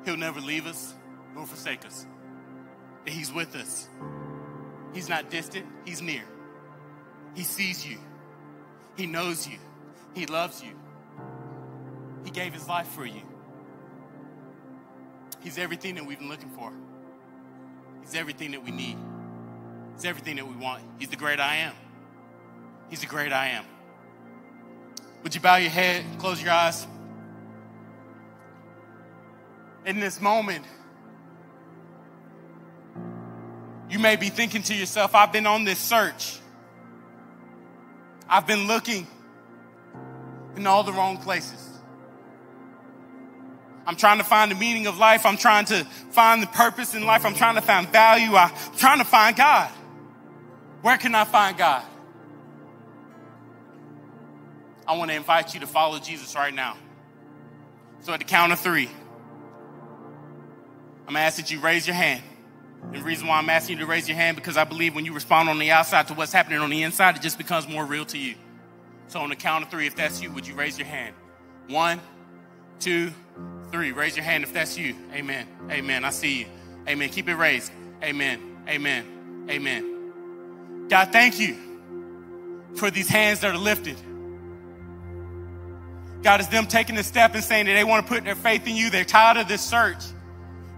He'll 0.05 0.17
never 0.17 0.39
leave 0.39 0.67
us 0.67 0.93
nor 1.33 1.45
forsake 1.45 1.85
us. 1.85 2.05
That 3.05 3.11
he's 3.11 3.31
with 3.31 3.55
us. 3.55 3.87
He's 4.93 5.09
not 5.09 5.29
distant, 5.29 5.65
he's 5.85 6.01
near. 6.01 6.23
He 7.33 7.43
sees 7.43 7.85
you. 7.85 7.97
He 8.97 9.05
knows 9.05 9.47
you. 9.47 9.57
He 10.13 10.25
loves 10.25 10.61
you. 10.61 10.73
He 12.25 12.31
gave 12.31 12.53
his 12.53 12.67
life 12.67 12.87
for 12.87 13.05
you. 13.05 13.21
He's 15.39 15.57
everything 15.57 15.95
that 15.95 16.05
we've 16.05 16.19
been 16.19 16.29
looking 16.29 16.49
for. 16.49 16.71
He's 18.01 18.15
everything 18.15 18.51
that 18.51 18.63
we 18.63 18.71
need. 18.71 18.97
He's 19.95 20.05
everything 20.05 20.35
that 20.35 20.47
we 20.47 20.55
want. 20.55 20.83
He's 20.99 21.09
the 21.09 21.15
great 21.15 21.39
I 21.39 21.57
am. 21.57 21.73
He's 22.89 23.01
the 23.01 23.07
great 23.07 23.31
I 23.31 23.49
am. 23.49 23.63
Would 25.23 25.33
you 25.33 25.41
bow 25.41 25.55
your 25.55 25.69
head, 25.69 26.03
close 26.17 26.41
your 26.41 26.51
eyes? 26.51 26.85
In 29.85 29.99
this 29.99 30.19
moment, 30.19 30.65
you 33.91 33.99
may 33.99 34.15
be 34.15 34.29
thinking 34.29 34.63
to 34.63 34.73
yourself, 34.73 35.13
I've 35.13 35.33
been 35.33 35.45
on 35.45 35.65
this 35.65 35.77
search. 35.77 36.39
I've 38.29 38.47
been 38.47 38.65
looking 38.65 39.05
in 40.55 40.65
all 40.65 40.83
the 40.83 40.93
wrong 40.93 41.17
places. 41.17 41.67
I'm 43.85 43.97
trying 43.97 44.19
to 44.19 44.23
find 44.23 44.49
the 44.49 44.55
meaning 44.55 44.87
of 44.87 44.97
life. 44.97 45.25
I'm 45.25 45.35
trying 45.35 45.65
to 45.65 45.83
find 46.11 46.41
the 46.41 46.47
purpose 46.47 46.95
in 46.95 47.05
life. 47.05 47.25
I'm 47.25 47.33
trying 47.33 47.55
to 47.55 47.61
find 47.61 47.89
value. 47.89 48.33
I'm 48.33 48.51
trying 48.77 48.99
to 48.99 49.03
find 49.03 49.35
God. 49.35 49.69
Where 50.81 50.97
can 50.97 51.13
I 51.13 51.25
find 51.25 51.57
God? 51.57 51.83
I 54.87 54.95
want 54.95 55.11
to 55.11 55.17
invite 55.17 55.53
you 55.53 55.59
to 55.59 55.67
follow 55.67 55.99
Jesus 55.99 56.33
right 56.33 56.53
now. 56.53 56.77
So 57.99 58.13
at 58.13 58.19
the 58.19 58.25
count 58.25 58.53
of 58.53 58.59
three, 58.61 58.89
I'm 61.07 61.13
gonna 61.13 61.19
ask 61.19 61.35
that 61.35 61.51
you 61.51 61.59
raise 61.59 61.85
your 61.85 61.95
hand. 61.95 62.23
And 62.83 62.95
the 62.95 63.03
reason 63.03 63.27
why 63.27 63.37
I'm 63.37 63.49
asking 63.49 63.77
you 63.77 63.85
to 63.85 63.89
raise 63.89 64.07
your 64.07 64.17
hand 64.17 64.35
because 64.35 64.57
I 64.57 64.63
believe 64.63 64.95
when 64.95 65.05
you 65.05 65.13
respond 65.13 65.49
on 65.49 65.59
the 65.59 65.71
outside 65.71 66.07
to 66.07 66.13
what's 66.13 66.33
happening 66.33 66.59
on 66.59 66.69
the 66.69 66.83
inside, 66.83 67.15
it 67.15 67.21
just 67.21 67.37
becomes 67.37 67.67
more 67.67 67.85
real 67.85 68.05
to 68.05 68.17
you. 68.17 68.35
So 69.07 69.19
on 69.19 69.29
the 69.29 69.35
count 69.35 69.63
of 69.63 69.71
three, 69.71 69.87
if 69.87 69.95
that's 69.95 70.21
you, 70.21 70.31
would 70.31 70.47
you 70.47 70.55
raise 70.55 70.77
your 70.77 70.87
hand? 70.87 71.15
One, 71.67 71.99
two, 72.79 73.11
three. 73.71 73.91
Raise 73.91 74.15
your 74.15 74.25
hand 74.25 74.43
if 74.43 74.53
that's 74.53 74.77
you. 74.77 74.95
Amen. 75.13 75.47
Amen. 75.69 76.03
I 76.03 76.09
see 76.09 76.39
you. 76.39 76.45
Amen. 76.87 77.09
Keep 77.09 77.29
it 77.29 77.35
raised. 77.35 77.71
Amen. 78.03 78.57
Amen. 78.67 79.47
Amen. 79.49 80.87
God, 80.89 81.11
thank 81.11 81.39
you 81.39 81.57
for 82.75 82.91
these 82.91 83.07
hands 83.07 83.41
that 83.41 83.53
are 83.53 83.57
lifted. 83.57 83.97
God, 86.23 86.39
is 86.39 86.47
them 86.49 86.67
taking 86.67 86.95
the 86.95 87.03
step 87.03 87.33
and 87.33 87.43
saying 87.43 87.65
that 87.65 87.73
they 87.73 87.83
want 87.83 88.05
to 88.05 88.13
put 88.13 88.23
their 88.23 88.35
faith 88.35 88.67
in 88.67 88.75
you. 88.75 88.89
They're 88.89 89.03
tired 89.03 89.37
of 89.37 89.47
this 89.47 89.61
search. 89.61 90.03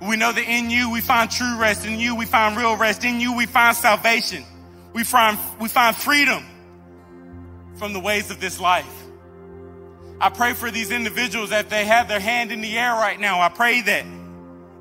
We 0.08 0.18
know 0.18 0.32
that 0.32 0.44
in 0.44 0.70
you 0.70 0.92
we 0.92 1.02
find 1.02 1.32
true 1.32 1.58
rest. 1.58 1.86
In 1.86 2.00
you 2.00 2.16
we 2.16 2.26
find 2.26 2.58
real 2.58 2.76
rest. 2.76 3.04
In 3.04 3.20
you 3.20 3.36
we 3.36 3.46
find 3.46 3.76
salvation. 3.76 4.44
We 4.94 5.04
find, 5.04 5.38
we 5.60 5.70
find 5.70 5.96
freedom 5.96 6.44
from 7.76 7.94
the 7.94 8.00
ways 8.00 8.30
of 8.30 8.40
this 8.40 8.60
life. 8.60 8.86
I 10.20 10.30
pray 10.30 10.54
for 10.54 10.70
these 10.72 10.92
individuals 10.92 11.50
that 11.50 11.70
they 11.70 11.86
have 11.86 12.08
their 12.08 12.20
hand 12.20 12.52
in 12.52 12.62
the 12.62 12.78
air 12.78 12.94
right 12.94 13.20
now. 13.20 13.42
I 13.42 13.50
pray 13.50 13.82
that, 13.82 14.06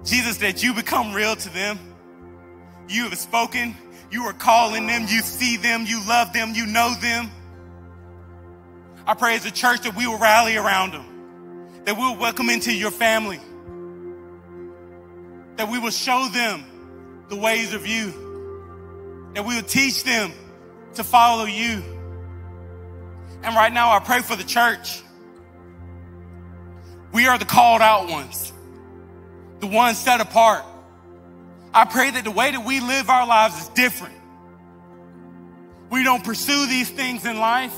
Jesus, 0.05 0.39
that 0.39 0.63
you 0.63 0.75
become 0.75 1.13
real 1.13 1.35
to 1.35 1.49
them. 1.49 1.79
You 2.89 3.05
have 3.09 3.19
spoken. 3.19 3.77
You 4.11 4.25
are 4.25 4.33
calling 4.33 4.87
them. 4.87 5.03
You 5.03 5.21
see 5.23 5.57
them. 5.57 5.85
You 5.87 6.07
love 6.07 6.33
them. 6.33 6.53
You 6.55 6.67
know 6.67 6.95
them. 7.01 7.31
I 9.07 9.15
pray 9.15 9.35
as 9.35 9.45
a 9.47 9.51
church 9.51 9.81
that 9.83 9.97
we 9.97 10.07
will 10.07 10.19
rally 10.19 10.57
around 10.57 10.93
them, 10.93 11.83
that 11.87 11.97
we'll 11.97 12.17
welcome 12.17 12.51
into 12.51 12.73
your 12.73 12.93
family, 12.93 13.41
that 15.57 15.71
we 15.71 15.79
will 15.79 15.91
show 15.91 16.29
them 16.33 16.65
the 17.29 17.37
ways 17.37 17.75
of 17.75 17.87
you, 17.87 19.31
that 19.35 19.45
we 19.45 19.57
will 19.57 19.63
teach 19.63 20.05
them 20.05 20.33
to 20.95 21.05
follow 21.05 21.45
you. 21.45 21.83
And 23.43 23.57
right 23.57 23.73
now, 23.73 23.91
I 23.91 23.99
pray 23.99 24.21
for 24.21 24.37
the 24.37 24.45
church. 24.45 25.03
We 27.13 27.27
are 27.27 27.39
the 27.39 27.45
called 27.45 27.83
out 27.83 28.09
ones, 28.09 28.53
the 29.61 29.67
ones 29.67 29.99
set 29.99 30.21
apart. 30.21 30.65
I 31.75 31.85
pray 31.85 32.11
that 32.11 32.25
the 32.25 32.31
way 32.31 32.51
that 32.51 32.65
we 32.65 32.81
live 32.81 33.11
our 33.11 33.27
lives 33.27 33.61
is 33.61 33.69
different. 33.69 34.15
We 35.91 36.05
don't 36.05 36.25
pursue 36.25 36.67
these 36.67 36.89
things 36.89 37.25
in 37.25 37.39
life. 37.39 37.75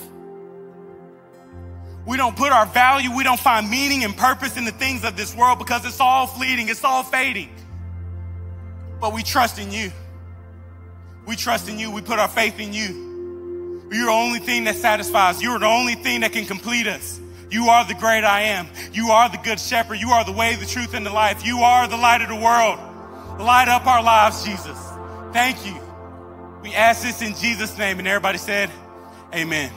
We 2.07 2.17
don't 2.17 2.37
put 2.37 2.53
our 2.53 2.67
value, 2.67 3.17
we 3.17 3.25
don't 3.25 3.41
find 3.41 3.71
meaning 3.71 4.05
and 4.05 4.15
purpose 4.17 4.57
in 4.57 4.67
the 4.67 4.73
things 4.73 5.05
of 5.05 5.17
this 5.17 5.35
world 5.35 5.59
because 5.59 5.87
it's 5.87 6.01
all 6.01 6.27
fleeting, 6.27 6.69
it's 6.69 6.85
all 6.85 7.03
fading. 7.03 7.49
But 9.01 9.13
we 9.13 9.23
trust 9.23 9.59
in 9.59 9.71
you. 9.71 9.93
We 11.27 11.37
trust 11.37 11.69
in 11.69 11.79
you. 11.79 11.91
We 11.91 12.03
put 12.03 12.19
our 12.19 12.29
faith 12.29 12.59
in 12.61 12.73
you. 12.73 13.89
You're 13.91 14.07
the 14.07 14.13
only 14.13 14.41
thing 14.41 14.65
that 14.65 14.77
satisfies. 14.77 15.43
You're 15.43 15.59
the 15.59 15.67
only 15.67 15.95
thing 15.95 16.21
that 16.21 16.33
can 16.33 16.47
complete 16.47 16.87
us. 16.87 17.21
You 17.51 17.69
are 17.69 17.87
the 17.87 17.95
great 17.95 18.25
I 18.25 18.43
am. 18.43 18.69
You 18.93 19.11
are 19.11 19.29
the 19.29 19.39
good 19.39 19.61
shepherd. 19.61 20.01
You 20.01 20.11
are 20.11 20.25
the 20.25 20.33
way, 20.33 20.57
the 20.57 20.67
truth, 20.67 20.95
and 20.95 21.07
the 21.07 21.13
life. 21.13 21.47
You 21.47 21.61
are 21.61 21.87
the 21.87 21.97
light 21.97 22.23
of 22.23 22.29
the 22.29 22.35
world. 22.35 22.79
Light 23.41 23.69
up 23.69 23.87
our 23.87 24.03
lives, 24.03 24.45
Jesus. 24.45 24.79
Thank 25.33 25.65
you. 25.67 25.79
We 26.63 26.75
ask 26.75 27.03
this 27.03 27.23
in 27.23 27.35
Jesus' 27.35 27.77
name. 27.79 27.99
And 27.99 28.09
everybody 28.09 28.39
said, 28.39 28.71
Amen. 29.35 29.71